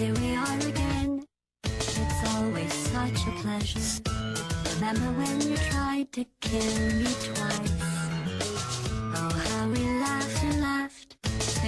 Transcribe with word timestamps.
here 0.00 0.14
we 0.14 0.34
are 0.34 0.58
again. 0.66 1.26
It's 1.64 2.34
always 2.34 2.72
such 2.72 3.20
a 3.26 3.32
pleasure. 3.42 3.80
Remember 4.74 5.10
when 5.20 5.40
you 5.42 5.56
tried 5.58 6.10
to 6.12 6.24
kill 6.40 6.86
me 7.00 7.12
twice? 7.28 7.72
Oh, 9.18 9.32
how 9.44 9.68
we 9.68 9.82
laughed 10.00 10.42
and 10.42 10.60
laughed. 10.62 11.16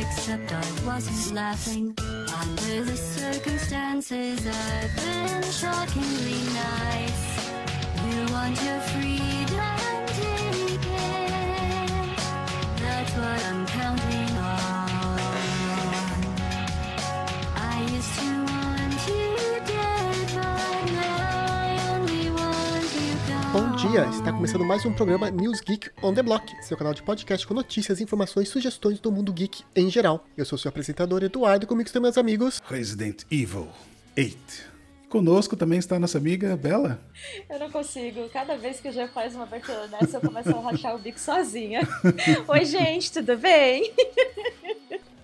Except 0.01 0.51
I 0.51 0.65
wasn't 0.87 1.35
laughing. 1.35 1.95
Under 2.43 2.85
the 2.91 2.97
circumstances, 2.97 4.47
I've 4.47 4.97
been 4.97 5.43
shockingly 5.61 6.41
nice. 6.65 7.23
You 8.09 8.33
want 8.33 8.57
your 8.65 8.81
freedom, 8.93 9.42
dia, 23.89 24.05
está 24.11 24.33
começando 24.33 24.65
mais 24.65 24.87
um 24.87 24.93
programa 24.93 25.29
News 25.29 25.61
Geek 25.61 25.91
on 26.01 26.15
the 26.15 26.23
Block, 26.23 26.55
seu 26.63 26.77
canal 26.77 26.95
de 26.95 27.03
podcast 27.03 27.45
com 27.45 27.53
notícias, 27.53 28.01
informações 28.01 28.47
e 28.47 28.51
sugestões 28.53 29.01
do 29.01 29.11
mundo 29.11 29.33
geek 29.33 29.65
em 29.75 29.91
geral. 29.91 30.25
Eu 30.37 30.45
sou 30.45 30.57
seu 30.57 30.69
apresentador 30.69 31.25
Eduardo 31.25 31.65
e 31.65 31.67
comigo 31.67 31.89
estão 31.89 32.01
meus 32.01 32.17
amigos. 32.17 32.63
Resident 32.71 33.25
Evil 33.29 33.67
8. 34.17 34.37
Conosco 35.09 35.57
também 35.57 35.81
está 35.81 35.99
nossa 35.99 36.17
amiga 36.17 36.57
Bela. 36.57 37.01
Eu 37.51 37.59
não 37.59 37.73
consigo. 37.73 38.29
Cada 38.29 38.57
vez 38.57 38.79
que 38.79 38.89
o 38.89 38.93
Jean 38.93 39.09
faz 39.09 39.35
uma 39.35 39.43
abertura 39.43 39.89
dessa, 39.89 40.19
eu 40.19 40.21
começo 40.21 40.51
a 40.51 40.61
rachar 40.61 40.95
o 40.95 40.99
bico 41.01 41.19
sozinha. 41.19 41.81
Oi, 42.47 42.65
gente, 42.65 43.11
tudo 43.11 43.37
bem? 43.37 43.93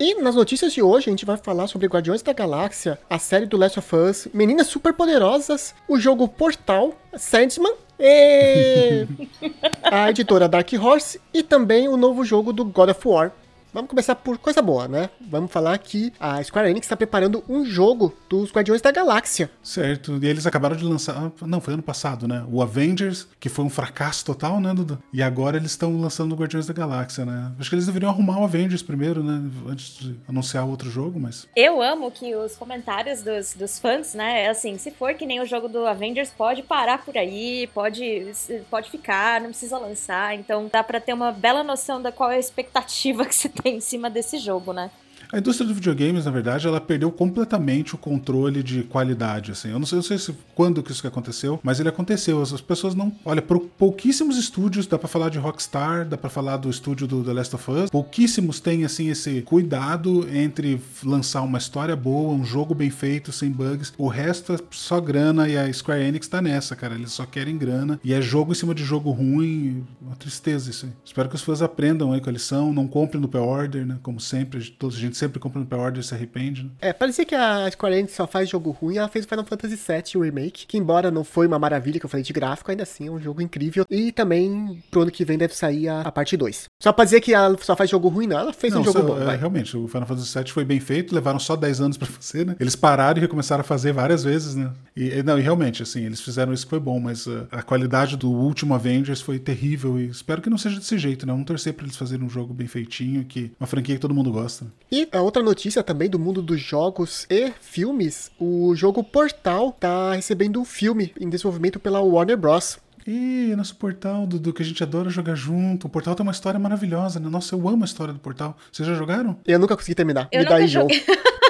E 0.00 0.20
nas 0.20 0.34
notícias 0.34 0.72
de 0.72 0.82
hoje 0.82 1.08
a 1.08 1.12
gente 1.12 1.24
vai 1.24 1.36
falar 1.36 1.68
sobre 1.68 1.86
Guardiões 1.86 2.22
da 2.22 2.32
Galáxia, 2.32 2.98
a 3.08 3.20
série 3.20 3.46
do 3.46 3.56
Last 3.56 3.78
of 3.78 3.94
Us, 3.94 4.28
Meninas 4.34 4.66
Superpoderosas, 4.66 5.76
o 5.86 5.96
jogo 5.98 6.26
Portal, 6.26 6.92
Sandman, 7.16 7.74
e 7.98 9.06
a 9.84 10.10
editora 10.10 10.48
Dark 10.48 10.70
Horse 10.80 11.20
e 11.32 11.42
também 11.42 11.88
o 11.88 11.96
novo 11.96 12.24
jogo 12.24 12.52
do 12.52 12.64
God 12.64 12.90
of 12.90 13.08
War. 13.08 13.32
Vamos 13.72 13.90
começar 13.90 14.14
por 14.14 14.38
coisa 14.38 14.62
boa, 14.62 14.88
né? 14.88 15.10
Vamos 15.20 15.52
falar 15.52 15.76
que 15.78 16.12
a 16.18 16.42
Square 16.42 16.70
Enix 16.70 16.86
está 16.86 16.96
preparando 16.96 17.44
um 17.48 17.64
jogo 17.64 18.14
dos 18.28 18.50
Guardiões 18.50 18.80
da 18.80 18.90
Galáxia. 18.90 19.50
Certo. 19.62 20.18
E 20.22 20.26
eles 20.26 20.46
acabaram 20.46 20.74
de 20.74 20.84
lançar. 20.84 21.30
Não, 21.42 21.60
foi 21.60 21.74
ano 21.74 21.82
passado, 21.82 22.26
né? 22.26 22.44
O 22.50 22.62
Avengers, 22.62 23.28
que 23.38 23.48
foi 23.48 23.64
um 23.64 23.70
fracasso 23.70 24.24
total, 24.24 24.58
né, 24.60 24.72
Dudu? 24.72 24.98
E 25.12 25.22
agora 25.22 25.58
eles 25.58 25.72
estão 25.72 26.00
lançando 26.00 26.32
o 26.32 26.36
Guardiões 26.36 26.66
da 26.66 26.72
Galáxia, 26.72 27.24
né? 27.24 27.52
Acho 27.58 27.68
que 27.68 27.74
eles 27.76 27.86
deveriam 27.86 28.10
arrumar 28.10 28.40
o 28.40 28.44
Avengers 28.44 28.82
primeiro, 28.82 29.22
né? 29.22 29.42
Antes 29.68 29.98
de 29.98 30.16
anunciar 30.26 30.66
outro 30.66 30.90
jogo, 30.90 31.20
mas. 31.20 31.46
Eu 31.54 31.82
amo 31.82 32.10
que 32.10 32.34
os 32.34 32.56
comentários 32.56 33.22
dos, 33.22 33.54
dos 33.54 33.78
fãs, 33.78 34.14
né? 34.14 34.44
é 34.44 34.48
Assim, 34.48 34.78
se 34.78 34.90
for 34.90 35.14
que 35.14 35.26
nem 35.26 35.40
o 35.40 35.46
jogo 35.46 35.68
do 35.68 35.86
Avengers, 35.86 36.30
pode 36.30 36.62
parar 36.62 37.04
por 37.04 37.16
aí, 37.16 37.68
pode, 37.74 38.26
pode 38.70 38.90
ficar, 38.90 39.40
não 39.40 39.50
precisa 39.50 39.78
lançar. 39.78 40.34
Então 40.34 40.68
dá 40.72 40.82
pra 40.82 41.00
ter 41.00 41.12
uma 41.12 41.30
bela 41.30 41.62
noção 41.62 42.00
da 42.00 42.10
qual 42.10 42.30
é 42.30 42.36
a 42.36 42.40
expectativa 42.40 43.24
que 43.26 43.34
você 43.34 43.48
tem 43.62 43.76
em 43.78 43.80
cima 43.80 44.08
desse 44.10 44.38
jogo, 44.38 44.72
né? 44.72 44.90
A 45.30 45.38
indústria 45.38 45.66
dos 45.66 45.76
videogames, 45.76 46.24
na 46.24 46.30
verdade, 46.30 46.66
ela 46.66 46.80
perdeu 46.80 47.12
completamente 47.12 47.94
o 47.94 47.98
controle 47.98 48.62
de 48.62 48.82
qualidade, 48.84 49.52
assim. 49.52 49.70
Eu 49.70 49.78
não 49.78 49.84
sei, 49.84 49.98
eu 49.98 50.02
sei 50.02 50.16
se, 50.16 50.34
quando 50.54 50.82
que 50.82 50.90
isso 50.90 51.06
aconteceu, 51.06 51.60
mas 51.62 51.78
ele 51.78 51.88
aconteceu. 51.90 52.40
As 52.40 52.60
pessoas 52.62 52.94
não... 52.94 53.12
Olha, 53.26 53.42
por 53.42 53.60
pouquíssimos 53.60 54.38
estúdios, 54.38 54.86
dá 54.86 54.98
pra 54.98 55.06
falar 55.06 55.28
de 55.28 55.38
Rockstar, 55.38 56.06
dá 56.06 56.16
pra 56.16 56.30
falar 56.30 56.56
do 56.56 56.70
estúdio 56.70 57.06
do 57.06 57.22
The 57.22 57.32
Last 57.34 57.54
of 57.54 57.70
Us, 57.70 57.90
pouquíssimos 57.90 58.58
têm, 58.58 58.86
assim, 58.86 59.10
esse 59.10 59.42
cuidado 59.42 60.26
entre 60.34 60.80
lançar 61.04 61.42
uma 61.42 61.58
história 61.58 61.94
boa, 61.94 62.32
um 62.32 62.44
jogo 62.44 62.74
bem 62.74 62.88
feito, 62.88 63.30
sem 63.30 63.50
bugs. 63.50 63.92
O 63.98 64.08
resto 64.08 64.54
é 64.54 64.58
só 64.70 64.98
grana 64.98 65.46
e 65.46 65.58
a 65.58 65.70
Square 65.70 66.04
Enix 66.04 66.26
tá 66.26 66.40
nessa, 66.40 66.74
cara. 66.74 66.94
Eles 66.94 67.12
só 67.12 67.26
querem 67.26 67.58
grana. 67.58 68.00
E 68.02 68.14
é 68.14 68.22
jogo 68.22 68.52
em 68.52 68.54
cima 68.54 68.74
de 68.74 68.82
jogo 68.82 69.10
ruim. 69.10 69.84
Uma 70.00 70.16
tristeza 70.16 70.70
isso 70.70 70.86
aí. 70.86 70.92
Espero 71.04 71.28
que 71.28 71.34
os 71.34 71.42
fãs 71.42 71.60
aprendam 71.60 72.14
aí 72.14 72.20
com 72.22 72.30
a 72.30 72.32
lição, 72.32 72.72
não 72.72 72.88
comprem 72.88 73.20
no 73.20 73.28
pre-order, 73.28 73.84
né? 73.84 73.98
Como 74.02 74.18
sempre, 74.18 74.64
toda 74.70 74.94
a 74.94 74.98
gente 74.98 75.17
sempre 75.18 75.38
compra 75.38 75.60
no 75.60 75.66
pre-order 75.66 76.00
e 76.00 76.04
se 76.04 76.14
arrepende, 76.14 76.64
né? 76.64 76.70
É, 76.80 76.92
parecia 76.92 77.24
que 77.24 77.34
a 77.34 77.70
Square 77.70 77.94
Enix 77.96 78.12
só 78.14 78.26
faz 78.26 78.48
jogo 78.48 78.70
ruim, 78.70 78.96
ela 78.96 79.08
fez 79.08 79.24
o 79.24 79.28
Final 79.28 79.44
Fantasy 79.44 79.76
VII 79.76 80.16
o 80.16 80.20
remake, 80.24 80.66
que 80.66 80.76
embora 80.78 81.10
não 81.10 81.24
foi 81.24 81.46
uma 81.46 81.58
maravilha 81.58 81.98
que 82.00 82.06
eu 82.06 82.10
falei 82.10 82.24
de 82.24 82.32
gráfico, 82.32 82.70
ainda 82.70 82.82
assim 82.82 83.08
é 83.08 83.10
um 83.10 83.20
jogo 83.20 83.42
incrível. 83.42 83.84
E 83.90 84.12
também 84.12 84.82
pro 84.90 85.02
ano 85.02 85.10
que 85.10 85.24
vem 85.24 85.36
deve 85.38 85.54
sair 85.54 85.88
a, 85.88 86.02
a 86.02 86.12
parte 86.12 86.36
2. 86.36 86.64
Só 86.82 86.92
pra 86.92 87.04
dizer 87.04 87.20
que 87.20 87.34
ela 87.34 87.56
só 87.60 87.74
faz 87.76 87.90
jogo 87.90 88.08
ruim, 88.08 88.26
não, 88.26 88.38
ela 88.38 88.52
fez 88.52 88.74
um 88.74 88.84
jogo 88.84 88.98
só- 88.98 89.04
bom, 89.04 89.18
é, 89.20 89.36
realmente, 89.36 89.76
o 89.76 89.86
Final 89.88 90.06
Fantasy 90.06 90.38
VII 90.38 90.52
foi 90.52 90.64
bem 90.64 90.80
feito, 90.80 91.14
levaram 91.14 91.38
só 91.38 91.56
10 91.56 91.80
anos 91.80 91.96
pra 91.96 92.06
fazer, 92.08 92.46
né? 92.46 92.56
Eles 92.60 92.76
pararam 92.76 93.18
e 93.18 93.20
recomeçaram 93.20 93.60
a 93.60 93.64
fazer 93.64 93.92
várias 93.92 94.24
vezes, 94.24 94.54
né? 94.54 94.70
E, 94.96 95.22
não, 95.22 95.38
e 95.38 95.42
realmente, 95.42 95.82
assim, 95.82 96.04
eles 96.04 96.20
fizeram 96.20 96.52
isso 96.52 96.64
que 96.66 96.70
foi 96.70 96.80
bom, 96.80 96.98
mas 97.00 97.26
uh, 97.26 97.46
a 97.50 97.62
qualidade 97.62 98.16
do 98.16 98.30
último 98.30 98.74
Avengers 98.74 99.20
foi 99.20 99.38
terrível 99.38 99.98
e 99.98 100.06
espero 100.06 100.42
que 100.42 100.50
não 100.50 100.58
seja 100.58 100.78
desse 100.78 100.98
jeito, 100.98 101.26
né? 101.26 101.32
Vamos 101.32 101.46
torcer 101.46 101.72
pra 101.74 101.84
eles 101.84 101.96
fazerem 101.96 102.24
um 102.24 102.30
jogo 102.30 102.52
bem 102.54 102.66
feitinho, 102.66 103.24
que 103.24 103.52
uma 103.58 103.66
franquia 103.66 103.94
que 103.94 104.00
todo 104.00 104.14
mundo 104.14 104.30
gosta. 104.32 104.66
E 104.90 105.06
a 105.12 105.20
outra 105.20 105.42
notícia 105.42 105.82
também 105.82 106.08
do 106.08 106.18
mundo 106.18 106.42
dos 106.42 106.60
jogos 106.60 107.26
e 107.30 107.52
filmes, 107.60 108.30
o 108.38 108.74
jogo 108.74 109.02
Portal 109.02 109.72
tá 109.72 110.14
recebendo 110.14 110.60
um 110.60 110.64
filme 110.64 111.12
em 111.20 111.28
desenvolvimento 111.28 111.78
pela 111.80 112.00
Warner 112.00 112.36
Bros. 112.36 112.78
E 113.06 113.54
nosso 113.56 113.74
portal, 113.76 114.26
Dudu, 114.26 114.52
que 114.52 114.62
a 114.62 114.64
gente 114.64 114.82
adora 114.82 115.08
jogar 115.08 115.34
junto. 115.34 115.86
O 115.86 115.90
portal 115.90 116.14
tem 116.14 116.22
uma 116.22 116.32
história 116.32 116.60
maravilhosa, 116.60 117.18
né? 117.18 117.26
Nossa, 117.30 117.54
eu 117.54 117.66
amo 117.66 117.82
a 117.82 117.86
história 117.86 118.12
do 118.12 118.20
portal. 118.20 118.54
Vocês 118.70 118.86
já 118.86 118.94
jogaram? 118.94 119.34
Eu 119.46 119.58
nunca 119.58 119.74
consegui 119.74 119.94
terminar, 119.94 120.28
Eu 120.30 120.40
me 120.40 120.44
dá 120.44 120.50
nunca 120.50 120.64
enjoo. 120.64 120.86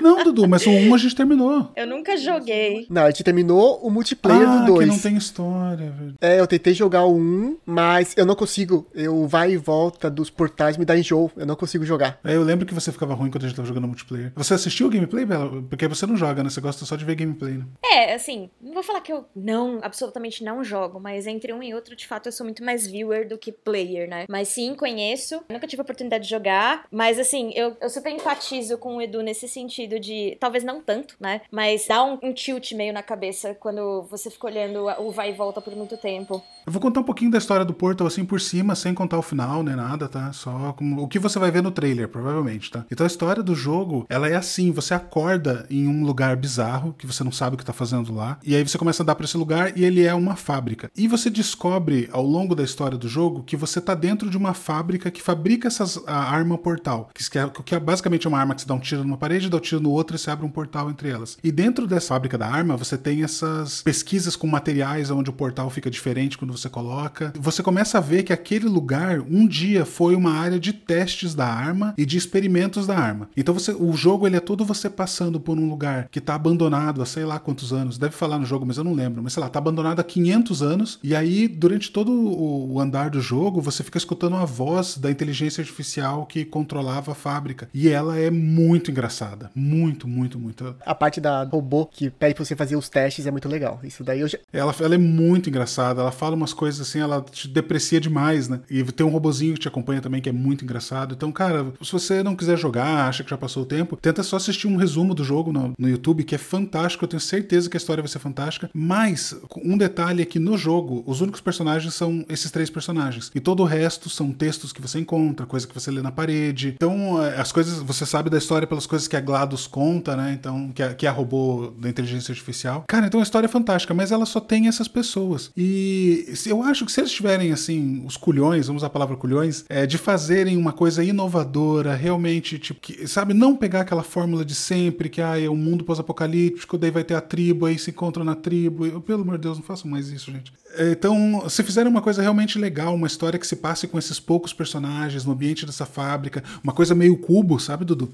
Não, 0.00 0.24
Dudu, 0.24 0.48
mas 0.48 0.66
o 0.66 0.70
1 0.70 0.94
a 0.94 0.98
gente 0.98 1.14
terminou. 1.14 1.72
Eu 1.76 1.86
nunca 1.86 2.16
joguei. 2.16 2.86
Não, 2.90 3.02
a 3.02 3.10
gente 3.10 3.24
terminou 3.24 3.78
o 3.82 3.90
multiplayer 3.90 4.48
ah, 4.48 4.56
do 4.58 4.74
2. 4.74 4.80
que 4.80 4.94
não 4.94 4.98
tem 4.98 5.16
história, 5.16 5.90
velho. 5.90 6.14
É, 6.20 6.40
eu 6.40 6.46
tentei 6.46 6.74
jogar 6.74 7.04
o 7.04 7.16
1, 7.16 7.58
mas 7.66 8.14
eu 8.16 8.26
não 8.26 8.34
consigo. 8.34 8.86
Eu 8.94 9.26
vai 9.26 9.52
e 9.52 9.56
volta 9.56 10.10
dos 10.10 10.30
portais 10.30 10.76
me 10.76 10.84
dá 10.84 10.96
enjoo. 10.96 11.30
Eu 11.36 11.46
não 11.46 11.56
consigo 11.56 11.84
jogar. 11.84 12.18
É, 12.24 12.34
eu 12.34 12.42
lembro 12.42 12.66
que 12.66 12.74
você 12.74 12.92
ficava 12.92 13.14
ruim 13.14 13.30
quando 13.30 13.44
a 13.44 13.48
gente 13.48 13.56
tava 13.56 13.68
jogando 13.68 13.86
multiplayer. 13.86 14.32
Você 14.36 14.54
assistiu 14.54 14.86
o 14.86 14.90
gameplay, 14.90 15.24
Bela? 15.24 15.62
Porque 15.68 15.86
você 15.88 16.06
não 16.06 16.16
joga, 16.16 16.42
né? 16.42 16.50
Você 16.50 16.60
gosta 16.60 16.84
só 16.84 16.96
de 16.96 17.04
ver 17.04 17.14
gameplay, 17.14 17.54
né? 17.54 17.64
É, 17.84 18.14
assim, 18.14 18.50
não 18.60 18.74
vou 18.74 18.82
falar 18.82 19.00
que 19.00 19.12
eu 19.12 19.24
não, 19.34 19.80
absolutamente 19.82 20.44
não 20.44 20.62
jogo, 20.62 21.00
mas 21.00 21.26
entre 21.26 21.52
um 21.52 21.62
e 21.62 21.74
outro, 21.74 21.96
de 21.96 22.06
fato, 22.06 22.26
eu 22.26 22.32
sou 22.32 22.44
muito 22.44 22.64
mais 22.64 22.86
viewer 22.86 23.28
do 23.28 23.38
que 23.38 23.52
player, 23.52 24.08
né? 24.08 24.26
Mas 24.28 24.48
sim, 24.48 24.74
conheço. 24.74 25.42
Nunca 25.48 25.66
tive 25.66 25.80
a 25.80 25.84
oportunidade 25.84 26.24
de 26.24 26.30
jogar, 26.30 26.86
mas 26.90 27.18
assim, 27.18 27.52
eu, 27.54 27.76
eu 27.80 27.90
super 27.90 28.12
empatizo 28.12 28.78
com 28.78 28.96
o 28.96 29.02
Edu 29.02 29.22
nesse 29.22 29.48
sentido 29.48 29.87
de, 29.88 30.36
talvez 30.40 30.64
não 30.64 30.80
tanto, 30.80 31.14
né? 31.20 31.42
Mas 31.52 31.86
dá 31.86 32.02
um, 32.02 32.18
um 32.22 32.32
tilt 32.32 32.72
meio 32.72 32.92
na 32.92 33.02
cabeça 33.02 33.54
quando 33.54 34.02
você 34.10 34.30
fica 34.30 34.46
olhando 34.46 34.86
o 34.98 35.12
vai 35.12 35.30
e 35.30 35.34
volta 35.34 35.60
por 35.60 35.74
muito 35.76 35.96
tempo. 35.96 36.42
Eu 36.66 36.72
vou 36.72 36.82
contar 36.82 37.00
um 37.00 37.04
pouquinho 37.04 37.30
da 37.30 37.38
história 37.38 37.64
do 37.64 37.72
Portal, 37.72 38.06
assim, 38.06 38.24
por 38.24 38.40
cima, 38.40 38.74
sem 38.74 38.92
contar 38.92 39.18
o 39.18 39.22
final, 39.22 39.62
nem 39.62 39.76
nada, 39.76 40.08
tá? 40.08 40.32
Só 40.32 40.72
como, 40.72 41.02
o 41.02 41.08
que 41.08 41.18
você 41.18 41.38
vai 41.38 41.50
ver 41.50 41.62
no 41.62 41.70
trailer, 41.70 42.08
provavelmente, 42.08 42.70
tá? 42.70 42.84
Então 42.90 43.04
a 43.04 43.06
história 43.06 43.42
do 43.42 43.54
jogo, 43.54 44.04
ela 44.08 44.28
é 44.28 44.34
assim, 44.34 44.72
você 44.72 44.94
acorda 44.94 45.66
em 45.70 45.86
um 45.86 46.04
lugar 46.04 46.36
bizarro, 46.36 46.94
que 46.98 47.06
você 47.06 47.24
não 47.24 47.32
sabe 47.32 47.54
o 47.54 47.58
que 47.58 47.64
tá 47.64 47.72
fazendo 47.72 48.14
lá, 48.14 48.38
e 48.44 48.54
aí 48.54 48.62
você 48.66 48.76
começa 48.76 49.02
a 49.02 49.04
andar 49.04 49.14
pra 49.14 49.24
esse 49.24 49.36
lugar 49.36 49.76
e 49.78 49.84
ele 49.84 50.04
é 50.04 50.14
uma 50.14 50.36
fábrica. 50.36 50.90
E 50.96 51.08
você 51.08 51.30
descobre, 51.30 52.08
ao 52.12 52.22
longo 52.22 52.54
da 52.54 52.62
história 52.62 52.98
do 52.98 53.08
jogo, 53.08 53.42
que 53.42 53.56
você 53.56 53.80
tá 53.80 53.94
dentro 53.94 54.28
de 54.28 54.36
uma 54.36 54.54
fábrica 54.54 55.10
que 55.10 55.22
fabrica 55.22 55.68
essas, 55.68 56.02
a 56.06 56.30
arma 56.30 56.58
portal, 56.58 57.08
que, 57.14 57.28
que, 57.30 57.38
é, 57.38 57.48
que 57.64 57.74
é 57.74 57.80
basicamente 57.80 58.28
uma 58.28 58.38
arma 58.38 58.54
que 58.54 58.62
você 58.62 58.68
dá 58.68 58.74
um 58.74 58.80
tiro 58.80 59.04
numa 59.04 59.16
parede, 59.16 59.48
dá 59.48 59.56
um 59.56 59.60
tiro 59.60 59.77
no 59.80 59.90
outro 59.90 60.16
e 60.16 60.18
você 60.18 60.30
abre 60.30 60.44
um 60.44 60.50
portal 60.50 60.90
entre 60.90 61.08
elas. 61.08 61.38
E 61.42 61.50
dentro 61.50 61.86
dessa 61.86 62.08
fábrica 62.08 62.38
da 62.38 62.46
arma, 62.46 62.76
você 62.76 62.96
tem 62.96 63.22
essas 63.22 63.82
pesquisas 63.82 64.36
com 64.36 64.46
materiais 64.46 65.10
onde 65.10 65.30
o 65.30 65.32
portal 65.32 65.70
fica 65.70 65.90
diferente 65.90 66.38
quando 66.38 66.56
você 66.56 66.68
coloca. 66.68 67.32
Você 67.38 67.62
começa 67.62 67.98
a 67.98 68.00
ver 68.00 68.22
que 68.22 68.32
aquele 68.32 68.66
lugar 68.66 69.20
um 69.20 69.46
dia 69.46 69.84
foi 69.84 70.14
uma 70.14 70.32
área 70.32 70.58
de 70.58 70.72
testes 70.72 71.34
da 71.34 71.46
arma 71.46 71.94
e 71.96 72.04
de 72.04 72.16
experimentos 72.16 72.86
da 72.86 72.98
arma. 72.98 73.28
Então 73.36 73.54
você, 73.54 73.72
o 73.72 73.92
jogo 73.92 74.26
ele 74.26 74.36
é 74.36 74.40
todo 74.40 74.64
você 74.64 74.88
passando 74.88 75.38
por 75.38 75.58
um 75.58 75.68
lugar 75.68 76.08
que 76.10 76.20
tá 76.20 76.34
abandonado 76.34 77.02
há 77.02 77.06
sei 77.06 77.24
lá 77.24 77.38
quantos 77.38 77.72
anos. 77.72 77.98
Deve 77.98 78.14
falar 78.14 78.38
no 78.38 78.46
jogo, 78.46 78.66
mas 78.66 78.78
eu 78.78 78.84
não 78.84 78.94
lembro. 78.94 79.22
Mas 79.22 79.32
sei 79.32 79.42
lá, 79.42 79.48
tá 79.48 79.58
abandonado 79.58 80.00
há 80.00 80.04
500 80.04 80.62
anos. 80.62 80.98
E 81.02 81.14
aí, 81.14 81.48
durante 81.48 81.90
todo 81.90 82.12
o 82.12 82.80
andar 82.80 83.10
do 83.10 83.20
jogo, 83.20 83.60
você 83.60 83.82
fica 83.82 83.98
escutando 83.98 84.36
a 84.36 84.44
voz 84.44 84.96
da 84.96 85.10
inteligência 85.10 85.60
artificial 85.60 86.26
que 86.26 86.44
controlava 86.44 87.12
a 87.12 87.14
fábrica. 87.14 87.68
E 87.72 87.88
ela 87.88 88.18
é 88.18 88.30
muito 88.30 88.90
engraçada. 88.90 89.50
Muito, 89.68 90.08
muito, 90.08 90.38
muito. 90.38 90.74
A 90.84 90.94
parte 90.94 91.20
da 91.20 91.44
robô 91.44 91.84
que 91.84 92.08
pede 92.08 92.34
pra 92.34 92.44
você 92.44 92.56
fazer 92.56 92.76
os 92.76 92.88
testes 92.88 93.26
é 93.26 93.30
muito 93.30 93.48
legal. 93.48 93.80
Isso 93.84 94.02
daí 94.02 94.20
eu 94.20 94.28
já. 94.28 94.38
Ela, 94.52 94.74
ela 94.80 94.94
é 94.94 94.98
muito 94.98 95.50
engraçada, 95.50 96.00
ela 96.00 96.10
fala 96.10 96.34
umas 96.34 96.54
coisas 96.54 96.80
assim, 96.80 97.00
ela 97.00 97.20
te 97.20 97.46
deprecia 97.46 98.00
demais, 98.00 98.48
né? 98.48 98.60
E 98.70 98.82
tem 98.84 99.06
um 99.06 99.10
robozinho 99.10 99.54
que 99.54 99.60
te 99.60 99.68
acompanha 99.68 100.00
também, 100.00 100.22
que 100.22 100.28
é 100.28 100.32
muito 100.32 100.64
engraçado. 100.64 101.14
Então, 101.14 101.30
cara, 101.30 101.72
se 101.82 101.92
você 101.92 102.22
não 102.22 102.34
quiser 102.34 102.56
jogar, 102.56 103.08
acha 103.08 103.22
que 103.22 103.30
já 103.30 103.36
passou 103.36 103.64
o 103.64 103.66
tempo, 103.66 103.96
tenta 103.96 104.22
só 104.22 104.36
assistir 104.36 104.66
um 104.66 104.76
resumo 104.76 105.14
do 105.14 105.22
jogo 105.22 105.52
no, 105.52 105.74
no 105.78 105.88
YouTube, 105.88 106.24
que 106.24 106.34
é 106.34 106.38
fantástico. 106.38 107.04
Eu 107.04 107.08
tenho 107.08 107.20
certeza 107.20 107.68
que 107.68 107.76
a 107.76 107.78
história 107.80 108.02
vai 108.02 108.08
ser 108.08 108.18
fantástica. 108.18 108.70
Mas, 108.72 109.34
um 109.62 109.76
detalhe 109.76 110.22
é 110.22 110.26
que 110.26 110.38
no 110.38 110.56
jogo, 110.56 111.02
os 111.06 111.20
únicos 111.20 111.40
personagens 111.40 111.94
são 111.94 112.24
esses 112.28 112.50
três 112.50 112.70
personagens. 112.70 113.30
E 113.34 113.40
todo 113.40 113.62
o 113.62 113.66
resto 113.66 114.08
são 114.08 114.32
textos 114.32 114.72
que 114.72 114.80
você 114.80 114.98
encontra, 114.98 115.44
coisa 115.46 115.66
que 115.66 115.74
você 115.74 115.90
lê 115.90 116.00
na 116.00 116.12
parede. 116.12 116.74
Então, 116.76 117.22
eh, 117.22 117.38
as 117.38 117.52
coisas, 117.52 117.80
você 117.80 118.06
sabe 118.06 118.30
da 118.30 118.38
história 118.38 118.66
pelas 118.66 118.86
coisas 118.86 119.06
que 119.06 119.16
a 119.16 119.20
GLaDOS 119.20 119.57
dados 119.58 119.66
conta, 119.66 120.16
né? 120.16 120.36
Então, 120.38 120.70
que 120.72 120.82
é, 120.82 120.94
que 120.94 121.06
é 121.06 121.10
robô 121.10 121.72
da 121.78 121.88
inteligência 121.88 122.32
artificial. 122.32 122.84
Cara, 122.86 123.06
então 123.06 123.20
a 123.20 123.22
história 123.22 123.46
é 123.46 123.48
fantástica, 123.48 123.92
mas 123.92 124.12
ela 124.12 124.24
só 124.24 124.40
tem 124.40 124.68
essas 124.68 124.86
pessoas. 124.86 125.50
E 125.56 126.32
eu 126.46 126.62
acho 126.62 126.86
que 126.86 126.92
se 126.92 127.00
eles 127.00 127.10
tiverem, 127.10 127.52
assim, 127.52 128.02
os 128.06 128.16
culhões, 128.16 128.66
vamos 128.68 128.80
usar 128.80 128.86
a 128.86 128.90
palavra 128.90 129.16
culhões, 129.16 129.64
é, 129.68 129.86
de 129.86 129.98
fazerem 129.98 130.56
uma 130.56 130.72
coisa 130.72 131.02
inovadora, 131.02 131.94
realmente, 131.94 132.58
tipo, 132.58 132.80
que, 132.80 133.06
sabe, 133.06 133.34
não 133.34 133.56
pegar 133.56 133.80
aquela 133.80 134.02
fórmula 134.02 134.44
de 134.44 134.54
sempre, 134.54 135.08
que 135.08 135.20
ah, 135.20 135.40
é 135.40 135.48
um 135.48 135.56
mundo 135.56 135.84
pós-apocalíptico, 135.84 136.78
daí 136.78 136.90
vai 136.90 137.04
ter 137.04 137.14
a 137.14 137.20
tribo, 137.20 137.66
aí 137.66 137.78
se 137.78 137.90
encontra 137.90 138.22
na 138.22 138.34
tribo. 138.34 138.86
Eu, 138.86 139.00
pelo 139.00 139.22
amor 139.22 139.36
de 139.36 139.42
Deus, 139.42 139.58
não 139.58 139.64
façam 139.64 139.90
mais 139.90 140.08
isso, 140.10 140.30
gente. 140.30 140.52
É, 140.76 140.92
então, 140.92 141.48
se 141.48 141.62
fizerem 141.62 141.90
uma 141.90 142.02
coisa 142.02 142.22
realmente 142.22 142.58
legal, 142.58 142.94
uma 142.94 143.06
história 143.06 143.38
que 143.38 143.46
se 143.46 143.56
passe 143.56 143.88
com 143.88 143.98
esses 143.98 144.20
poucos 144.20 144.52
personagens 144.52 145.24
no 145.24 145.32
ambiente 145.32 145.64
dessa 145.64 145.86
fábrica, 145.86 146.44
uma 146.62 146.72
coisa 146.72 146.94
meio 146.94 147.16
cubo, 147.16 147.58
sabe, 147.58 147.84
Dudu? 147.84 148.12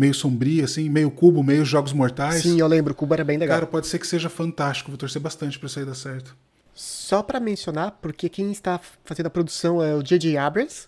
Meio 0.00 0.14
sombria, 0.14 0.64
assim, 0.64 0.88
meio 0.88 1.10
cubo, 1.10 1.42
meio 1.42 1.62
jogos 1.62 1.92
mortais. 1.92 2.40
Sim, 2.40 2.58
eu 2.58 2.66
lembro, 2.66 2.94
o 2.94 2.96
Cubo 2.96 3.12
era 3.12 3.22
bem 3.22 3.36
legal. 3.36 3.58
Cara, 3.58 3.66
pode 3.66 3.86
ser 3.86 3.98
que 3.98 4.06
seja 4.06 4.30
fantástico, 4.30 4.90
vou 4.90 4.96
torcer 4.96 5.20
bastante 5.20 5.58
pra 5.58 5.66
isso 5.66 5.78
aí 5.78 5.84
dar 5.84 5.94
certo. 5.94 6.34
Só 6.72 7.22
pra 7.22 7.38
mencionar, 7.38 7.98
porque 8.00 8.26
quem 8.30 8.50
está 8.50 8.80
fazendo 9.04 9.26
a 9.26 9.30
produção 9.30 9.82
é 9.82 9.94
o 9.94 10.02
J.J. 10.02 10.38
Abrams. 10.38 10.86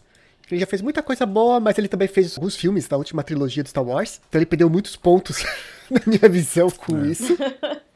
Ele 0.51 0.59
já 0.59 0.67
fez 0.67 0.81
muita 0.81 1.03
coisa 1.03 1.27
boa, 1.27 1.61
mas 1.61 1.77
ele 1.77 1.89
também 1.89 2.09
fez 2.09 2.39
alguns 2.39 2.57
filmes 2.57 2.89
da 2.89 2.97
última 2.97 3.23
trilogia 3.23 3.63
do 3.63 3.69
Star 3.69 3.85
Wars. 3.85 4.19
Então 4.31 4.39
ele 4.39 4.47
perdeu 4.47 4.71
muitos 4.71 4.97
pontos 4.97 5.45
na 5.93 6.01
minha 6.07 6.27
visão 6.31 6.71
com 6.71 7.05
isso. 7.05 7.37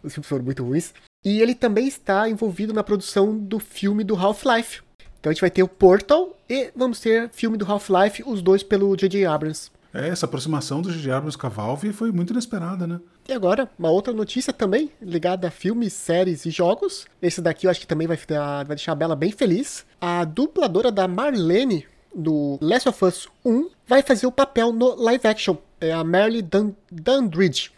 Os 0.03 0.13
filmes 0.13 0.29
foram 0.29 0.45
muito 0.45 0.63
ruins. 0.63 0.93
E 1.25 1.41
ele 1.41 1.55
também 1.55 1.89
está 1.89 2.29
envolvido 2.29 2.75
na 2.75 2.85
produção 2.85 3.39
do 3.39 3.59
filme 3.59 4.05
do 4.05 4.15
Half-Life. 4.15 4.83
Então 5.19 5.31
a 5.31 5.33
gente 5.33 5.41
vai 5.41 5.51
ter 5.51 5.63
o 5.63 5.69
Portal 5.69 6.39
e 6.47 6.71
vamos 6.77 7.01
ter 7.01 7.31
filme 7.31 7.57
do 7.57 7.65
Half-Life, 7.65 8.23
os 8.27 8.43
dois 8.43 8.63
pelo 8.63 8.95
J.J. 8.95 9.25
Aabrams. 9.25 9.71
É, 9.97 10.09
essa 10.09 10.27
aproximação 10.27 10.83
do 10.83 10.93
J.J. 10.93 11.11
Abrams 11.11 11.39
com 11.39 11.47
a 11.47 11.51
Valve 11.51 11.91
foi 11.91 12.13
muito 12.13 12.31
inesperada, 12.31 12.87
né? 12.87 13.01
E 13.27 13.33
agora, 13.33 13.67
uma 13.79 13.91
outra 13.91 14.13
notícia 14.13 14.53
também 14.53 14.91
ligada 15.01 15.49
a 15.49 15.51
filmes, 15.51 15.95
séries 15.95 16.45
e 16.45 16.51
jogos. 16.51 17.07
Esse 17.23 17.41
daqui 17.41 17.67
eu 17.67 17.71
acho 17.71 17.81
que 17.81 17.87
também 17.87 18.07
vai, 18.07 18.19
vai 18.19 18.77
deixar 18.77 18.93
a 18.93 18.95
Bela 18.95 19.17
bem 19.17 19.33
feliz. 19.33 19.87
A 19.99 20.23
dubladora 20.25 20.93
da 20.93 21.09
Marlene 21.09 21.87
do 22.15 22.59
Last 22.61 22.91
of 22.91 23.05
Us 23.07 23.29
1 23.43 23.71
vai 23.87 24.03
fazer 24.03 24.27
o 24.27 24.33
papel 24.33 24.71
no 24.71 24.95
live 24.97 25.27
action. 25.27 25.57
É 25.81 25.93
a 25.93 26.05
Merle 26.05 26.43
Dun 26.43 26.75
Dandridge. 26.93 27.71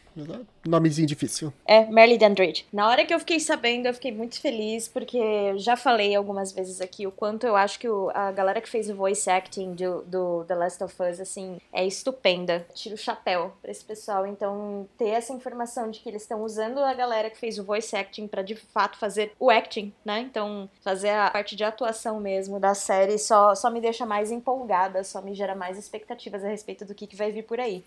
Nomezinho 0.67 1.06
difícil. 1.06 1.53
É, 1.67 1.87
Merle 1.87 2.19
Dandridge. 2.19 2.67
Na 2.73 2.88
hora 2.88 3.05
que 3.05 3.15
eu 3.15 3.19
fiquei 3.19 3.41
sabendo, 3.41 3.87
eu 3.87 3.94
fiquei 3.94 4.12
muito 4.12 4.41
feliz, 4.41 4.88
porque 4.88 5.19
já 5.56 5.76
falei 5.76 6.15
algumas 6.15 6.53
vezes 6.53 6.81
aqui 6.81 7.06
o 7.06 7.12
quanto 7.12 7.47
eu 7.47 7.56
acho 7.56 7.79
que 7.79 7.88
o, 7.88 8.11
a 8.15 8.31
galera 8.32 8.61
que 8.61 8.69
fez 8.69 8.91
o 8.91 8.94
voice 8.94 9.31
acting 9.31 9.75
do, 9.75 10.03
do 10.03 10.44
The 10.44 10.55
Last 10.55 10.85
of 10.85 10.94
Us, 11.03 11.20
assim, 11.20 11.59
é 11.73 11.87
estupenda. 11.87 12.67
Tiro 12.75 12.94
o 12.94 12.99
chapéu 12.99 13.53
pra 13.62 13.70
esse 13.70 13.85
pessoal. 13.85 14.26
Então, 14.26 14.87
ter 14.97 15.09
essa 15.09 15.32
informação 15.32 15.91
de 15.91 16.00
que 16.00 16.09
eles 16.09 16.23
estão 16.23 16.43
usando 16.43 16.79
a 16.79 16.94
galera 16.94 17.31
que 17.31 17.38
fez 17.38 17.59
o 17.59 17.64
voice 17.64 17.97
acting 17.97 18.26
para 18.26 18.43
de 18.43 18.55
fato 18.55 18.99
fazer 18.99 19.32
o 19.38 19.50
acting, 19.50 19.93
né? 20.05 20.21
Então, 20.21 20.69
fazer 20.82 21.11
a 21.11 21.31
parte 21.31 21.56
de 21.56 21.64
atuação 21.64 22.21
mesmo 22.21 22.61
da 22.61 22.75
série 22.75 23.19
só, 23.19 23.55
só 23.55 23.71
me 23.71 23.81
deixa 23.81 24.05
mais 24.05 24.31
empolgada, 24.31 25.05
só 25.05 25.21
me 25.23 25.35
gera 25.35 25.55
mais 25.55 25.79
expectativas 25.79 26.44
a 26.44 26.49
respeito 26.49 26.85
do 26.85 26.94
que, 26.94 27.06
que 27.06 27.17
vai 27.17 27.31
vir 27.31 27.44
por 27.44 27.61
aí. 27.61 27.85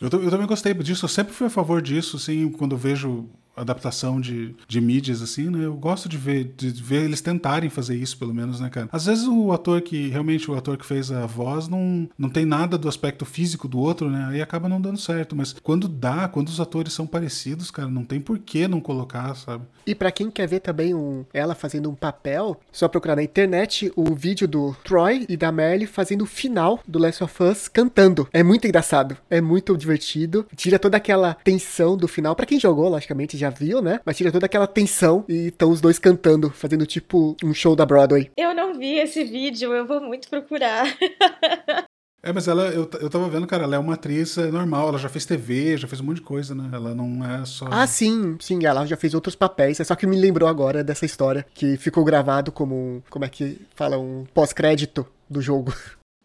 Eu, 0.00 0.08
eu, 0.20 0.30
também 0.30 0.46
gostei 0.46 0.74
disso, 0.74 1.04
eu 1.04 1.08
sempre 1.08 1.32
fui 1.32 1.46
a 1.46 1.50
favor 1.50 1.80
disso, 1.80 2.16
assim, 2.16 2.50
quando 2.50 2.76
vejo 2.76 3.28
adaptação 3.56 4.20
de, 4.20 4.54
de 4.66 4.80
mídias, 4.80 5.22
assim, 5.22 5.50
né? 5.50 5.64
Eu 5.64 5.74
gosto 5.74 6.08
de 6.08 6.16
ver, 6.16 6.52
de 6.56 6.70
ver 6.70 7.04
eles 7.04 7.20
tentarem 7.20 7.70
fazer 7.70 7.96
isso, 7.96 8.18
pelo 8.18 8.34
menos, 8.34 8.60
né, 8.60 8.68
cara? 8.68 8.88
Às 8.92 9.06
vezes 9.06 9.26
o 9.26 9.52
ator 9.52 9.80
que, 9.80 10.08
realmente, 10.08 10.50
o 10.50 10.54
ator 10.54 10.76
que 10.76 10.86
fez 10.86 11.10
a 11.10 11.26
voz 11.26 11.68
não, 11.68 12.08
não 12.18 12.28
tem 12.28 12.44
nada 12.44 12.76
do 12.76 12.88
aspecto 12.88 13.24
físico 13.24 13.68
do 13.68 13.78
outro, 13.78 14.10
né? 14.10 14.28
Aí 14.30 14.42
acaba 14.42 14.68
não 14.68 14.80
dando 14.80 14.98
certo. 14.98 15.36
Mas 15.36 15.54
quando 15.62 15.88
dá, 15.88 16.28
quando 16.28 16.48
os 16.48 16.60
atores 16.60 16.92
são 16.92 17.06
parecidos, 17.06 17.70
cara, 17.70 17.88
não 17.88 18.04
tem 18.04 18.20
por 18.20 18.38
que 18.38 18.66
não 18.66 18.80
colocar, 18.80 19.34
sabe? 19.34 19.64
E 19.86 19.94
para 19.94 20.10
quem 20.10 20.30
quer 20.30 20.46
ver 20.46 20.60
também 20.60 20.94
um, 20.94 21.24
ela 21.32 21.54
fazendo 21.54 21.90
um 21.90 21.94
papel, 21.94 22.58
só 22.72 22.88
procurar 22.88 23.16
na 23.16 23.22
internet 23.22 23.92
o 23.94 24.14
vídeo 24.14 24.48
do 24.48 24.74
Troy 24.84 25.26
e 25.28 25.36
da 25.36 25.52
Merle 25.52 25.86
fazendo 25.86 26.22
o 26.22 26.26
final 26.26 26.80
do 26.86 26.98
Last 26.98 27.22
of 27.22 27.42
Us 27.42 27.68
cantando. 27.68 28.28
É 28.32 28.42
muito 28.42 28.66
engraçado, 28.66 29.16
é 29.28 29.40
muito 29.40 29.76
divertido, 29.76 30.46
tira 30.56 30.78
toda 30.78 30.96
aquela 30.96 31.34
tensão 31.44 31.96
do 31.96 32.08
final. 32.08 32.34
para 32.34 32.46
quem 32.46 32.58
jogou, 32.58 32.88
logicamente, 32.88 33.36
já 33.36 33.43
viu, 33.50 33.80
né? 33.82 34.00
Mas 34.04 34.16
tira 34.16 34.32
toda 34.32 34.46
aquela 34.46 34.66
tensão 34.66 35.24
e 35.28 35.48
estão 35.48 35.70
os 35.70 35.80
dois 35.80 35.98
cantando, 35.98 36.50
fazendo 36.50 36.86
tipo 36.86 37.36
um 37.42 37.54
show 37.54 37.74
da 37.76 37.86
Broadway. 37.86 38.30
Eu 38.36 38.54
não 38.54 38.74
vi 38.78 38.98
esse 38.98 39.24
vídeo, 39.24 39.72
eu 39.72 39.86
vou 39.86 40.00
muito 40.00 40.28
procurar. 40.28 40.86
É, 42.24 42.32
mas 42.32 42.48
ela, 42.48 42.68
eu, 42.68 42.88
eu 43.02 43.10
tava 43.10 43.28
vendo, 43.28 43.46
cara, 43.46 43.64
ela 43.64 43.76
é 43.76 43.78
uma 43.78 43.92
atriz 43.92 44.38
é 44.38 44.50
normal, 44.50 44.88
ela 44.88 44.96
já 44.96 45.10
fez 45.10 45.26
TV, 45.26 45.76
já 45.76 45.86
fez 45.86 46.00
um 46.00 46.04
monte 46.04 46.16
de 46.16 46.22
coisa, 46.22 46.54
né? 46.54 46.70
Ela 46.72 46.94
não 46.94 47.22
é 47.22 47.44
só. 47.44 47.66
Ah, 47.70 47.86
sim, 47.86 48.38
sim, 48.40 48.64
ela 48.64 48.86
já 48.86 48.96
fez 48.96 49.12
outros 49.12 49.34
papéis. 49.34 49.78
É 49.78 49.84
só 49.84 49.94
que 49.94 50.06
me 50.06 50.16
lembrou 50.18 50.48
agora 50.48 50.82
dessa 50.82 51.04
história 51.04 51.44
que 51.52 51.76
ficou 51.76 52.02
gravado 52.02 52.50
como 52.50 52.74
um. 52.74 53.02
Como 53.10 53.26
é 53.26 53.28
que 53.28 53.60
fala? 53.74 53.98
Um 53.98 54.24
pós-crédito 54.32 55.06
do 55.28 55.42
jogo. 55.42 55.74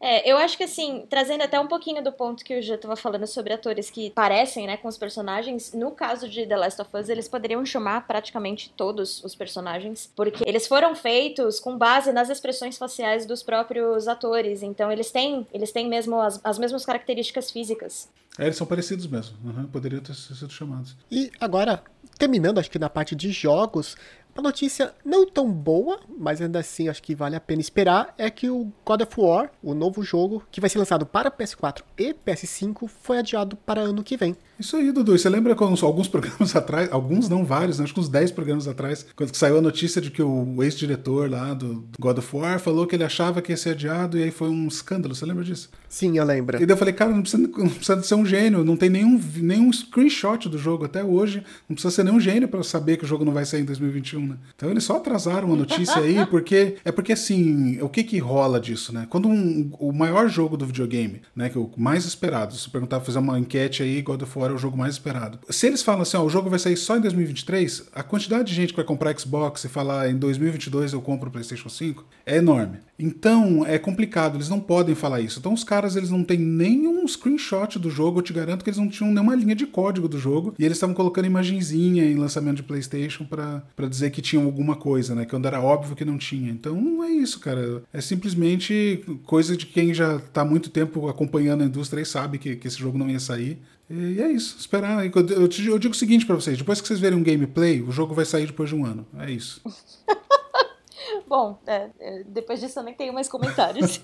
É, 0.02 0.30
eu 0.30 0.38
acho 0.38 0.58
que 0.58 0.64
assim, 0.64 1.06
trazendo 1.10 1.44
até 1.44 1.60
um 1.60 1.68
pouquinho 1.68 2.02
do 2.02 2.12
ponto 2.12 2.44
que 2.44 2.58
o 2.58 2.62
já 2.62 2.76
estava 2.76 2.96
falando 2.96 3.28
sobre 3.28 3.54
atores 3.54 3.90
que 3.90 4.10
parecem, 4.12 4.66
né, 4.66 4.78
com 4.78 4.88
os 4.88 4.98
personagens, 4.98 5.74
no 5.74 5.92
caso 5.92 6.30
de 6.30 6.46
The 6.46 6.56
Last 6.56 6.82
of 6.82 6.90
Us, 6.96 7.10
eles 7.10 7.28
poderiam 7.28 7.66
chamar 7.66 8.08
praticamente 8.08 8.74
todos 8.78 9.22
os 9.24 9.36
personagens, 9.36 10.10
porque 10.16 10.48
eles 10.48 10.68
foram 10.68 10.96
feitos 10.96 11.60
com 11.60 11.78
base 11.78 12.14
nas 12.14 12.30
expressões 12.30 12.78
faciais 12.78 13.26
dos 13.26 13.44
próprios 13.44 14.08
atores, 14.08 14.64
então 14.64 14.90
eles 14.90 15.12
têm, 15.12 15.46
eles 15.54 15.72
têm 15.72 15.90
mesmo 15.90 16.20
as, 16.22 16.40
as 16.44 16.58
mesmas 16.58 16.86
características 16.86 17.52
físicas. 17.52 18.08
É, 18.38 18.46
eles 18.46 18.56
são 18.56 18.66
parecidos 18.66 19.06
mesmo, 19.06 19.36
uhum, 19.44 19.66
poderiam 19.68 20.02
ter 20.02 20.16
sido 20.16 20.50
chamados. 20.50 20.96
E 21.12 21.30
agora, 21.42 21.84
terminando, 22.18 22.58
acho 22.58 22.72
que 22.72 22.80
na 22.80 22.90
parte 22.90 23.16
de 23.16 23.32
jogos, 23.32 23.98
uma 24.36 24.44
notícia 24.44 24.94
não 25.04 25.26
tão 25.26 25.52
boa, 25.52 26.00
mas 26.18 26.42
ainda 26.42 26.60
assim 26.60 26.88
acho 26.88 27.04
que 27.04 27.16
vale 27.16 27.36
a 27.36 27.42
pena 27.42 27.62
esperar, 27.62 28.14
é 28.18 28.30
que 28.30 28.50
o 28.50 28.72
God 28.86 29.02
of 29.02 29.20
War, 29.20 29.52
o 29.62 29.74
novo 29.74 30.02
jogo, 30.04 30.44
que 30.52 30.62
vai 30.62 30.70
ser 30.70 30.80
lançado 30.80 31.06
para 31.06 31.32
PS4 31.32 31.84
e 31.98 32.14
PS5, 32.14 32.88
foi 32.88 33.20
adiado 33.20 33.56
para 33.58 33.82
ano 33.82 34.04
que 34.04 34.16
vem. 34.16 34.36
Isso 34.60 34.76
aí, 34.76 34.92
Dudu. 34.92 35.18
Você 35.18 35.30
lembra 35.30 35.56
quando 35.56 35.84
alguns 35.86 36.08
programas 36.10 36.56
atrás, 36.56 36.92
alguns 36.92 37.30
não 37.30 37.46
vários, 37.46 37.80
né? 37.80 37.86
acho 37.86 37.94
que 37.94 38.00
uns 38.00 38.10
10 38.10 38.32
programas 38.32 38.68
atrás, 38.68 39.06
quando 39.16 39.34
saiu 39.34 39.58
a 39.58 39.62
notícia 39.62 40.02
de 40.02 40.12
que 40.12 40.22
o 40.22 40.62
ex-diretor 40.62 41.30
lá 41.30 41.54
do 41.54 41.86
God 42.00 42.18
of 42.18 42.36
War 42.36 42.60
falou 42.60 42.86
que 42.86 42.96
ele 42.96 43.04
achava 43.04 43.42
que 43.42 43.52
ia 43.54 43.58
ser 43.58 43.72
adiado 43.72 44.18
e 44.18 44.24
aí 44.24 44.32
foi 44.32 44.50
um 44.50 44.68
escândalo. 44.68 45.16
Você 45.16 45.26
lembra 45.26 45.44
disso? 45.44 45.70
Sim, 45.88 46.18
eu 46.18 46.26
lembro. 46.26 46.62
E 46.62 46.66
daí 46.66 46.74
eu 46.74 46.78
falei, 46.78 46.94
cara, 46.94 47.12
não 47.12 47.22
precisa, 47.22 47.42
não 47.42 47.70
precisa 47.70 48.04
ser 48.04 48.16
um 48.16 48.26
gênio, 48.26 48.64
não 48.66 48.76
tem 48.76 48.90
nenhum, 48.90 49.20
nenhum 49.38 49.72
screenshot 49.72 50.50
do 50.50 50.58
jogo 50.58 50.86
até 50.86 51.04
hoje, 51.04 51.44
não 51.68 51.76
precisa 51.76 51.92
ser 51.92 52.04
nenhum 52.04 52.20
gênio 52.20 52.48
para 52.48 52.62
saber 52.64 52.98
que 52.98 53.06
o 53.06 53.08
jogo 53.08 53.24
não 53.24 53.32
vai 53.32 53.46
sair 53.46 53.62
em 53.62 53.66
2021, 53.66 54.28
né? 54.28 54.38
Então 54.56 54.70
eles 54.70 54.84
só 54.84 54.98
atrasaram 54.98 55.54
a 55.54 55.56
notícia 55.56 55.98
aí, 55.98 56.26
porque 56.28 56.76
é 56.84 56.92
porque 56.92 57.14
assim, 57.14 57.82
o 57.82 57.88
que 57.88 58.04
que 58.04 58.18
rola 58.20 58.60
disso, 58.60 58.94
né? 58.94 59.08
Quando 59.10 59.28
um, 59.30 59.72
o 59.80 59.92
maior 59.94 60.28
jogo 60.28 60.58
do 60.58 60.66
videogame, 60.66 61.22
né, 61.36 61.50
que 61.50 61.58
é 61.58 61.62
o 61.62 61.70
mais 61.78 62.06
esperado, 62.06 62.54
se 62.56 62.70
perguntar, 62.70 63.00
fazer 63.00 63.20
uma 63.20 63.40
enquete 63.40 63.82
aí, 63.82 64.02
God 64.02 64.22
of 64.22 64.38
War 64.38 64.49
é 64.52 64.56
o 64.56 64.60
jogo 64.60 64.78
mais 64.78 64.94
esperado. 64.94 65.40
Se 65.50 65.68
eles 65.68 65.82
falam 65.82 66.02
assim, 66.02 66.18
ó, 66.18 66.24
o 66.24 66.30
jogo 66.30 66.50
vai 66.50 66.60
sair 66.60 66.78
só 66.78 66.98
em 66.98 67.02
2023, 67.02 67.90
a 67.94 68.04
quantidade 68.04 68.50
de 68.50 68.56
gente 68.56 68.70
que 68.70 68.76
vai 68.76 68.86
comprar 68.86 69.18
Xbox 69.18 69.64
e 69.64 69.70
falar 69.70 70.10
em 70.10 70.18
2022 70.18 70.94
eu 70.94 71.02
compro 71.02 71.30
o 71.30 71.32
PlayStation 71.32 71.70
5 71.70 72.06
é 72.26 72.38
enorme. 72.38 72.80
Então 72.98 73.66
é 73.66 73.78
complicado, 73.80 74.36
eles 74.36 74.50
não 74.50 74.60
podem 74.60 74.94
falar 74.96 75.22
isso. 75.22 75.40
Então 75.40 75.54
os 75.54 75.64
caras 75.64 75.96
eles 75.96 76.10
não 76.10 76.24
têm 76.24 76.38
nenhum 76.38 77.08
screenshot 77.08 77.80
do 77.80 77.90
jogo, 77.90 78.20
eu 78.20 78.24
te 78.24 78.34
garanto 78.34 78.64
que 78.64 78.70
eles 78.70 78.80
não 78.80 78.90
tinham 78.90 79.12
nenhuma 79.12 79.36
linha 79.36 79.56
de 79.56 79.66
código 79.66 80.08
do 80.08 80.18
jogo 80.18 80.54
e 80.60 80.66
eles 80.66 80.78
estavam 80.78 80.96
colocando 80.96 81.26
imagenzinha 81.26 82.04
em 82.04 82.16
lançamento 82.16 82.58
de 82.58 82.64
PlayStation 82.64 83.26
para 83.26 83.88
dizer 83.88 84.12
que 84.12 84.22
tinham 84.22 84.46
alguma 84.46 84.76
coisa, 84.76 85.16
né? 85.16 85.26
Quando 85.26 85.48
era 85.48 85.62
óbvio 85.62 85.96
que 85.96 86.04
não 86.04 86.18
tinha. 86.18 86.52
Então 86.52 87.04
é 87.04 87.10
isso, 87.10 87.40
cara. 87.40 87.84
É 87.94 88.02
simplesmente 88.02 89.04
coisa 89.26 89.56
de 89.56 89.66
quem 89.66 89.94
já 89.94 90.20
tá 90.20 90.42
há 90.42 90.46
muito 90.46 90.70
tempo 90.70 91.08
acompanhando 91.08 91.62
a 91.62 91.66
indústria 91.66 92.02
e 92.02 92.06
sabe 92.06 92.38
que, 92.38 92.56
que 92.56 92.68
esse 92.68 92.78
jogo 92.78 92.98
não 92.98 93.10
ia 93.10 93.20
sair. 93.20 93.60
E 93.90 94.22
é 94.22 94.32
isso, 94.32 94.56
esperar. 94.58 95.04
Eu, 95.04 95.48
te, 95.48 95.66
eu 95.66 95.80
digo 95.80 95.94
o 95.94 95.98
seguinte 95.98 96.26
para 96.26 96.36
vocês: 96.36 96.58
depois 96.58 96.80
que 96.80 96.88
vocês 96.88 97.00
verem 97.00 97.18
um 97.18 97.24
gameplay, 97.24 97.82
o 97.82 97.92
jogo 97.92 98.14
vai 98.14 98.26
sair 98.26 98.46
depois 98.46 98.70
de 98.70 98.76
um 98.76 98.86
ano. 98.86 99.08
É 99.18 99.32
isso. 99.32 99.62
Bom, 101.28 101.60
é, 101.66 101.90
é, 102.00 102.24
depois 102.24 102.60
disso 102.60 102.80
eu 102.80 102.84
nem 102.84 102.94
tenho 102.94 103.14
mais 103.14 103.28
comentários. 103.28 104.00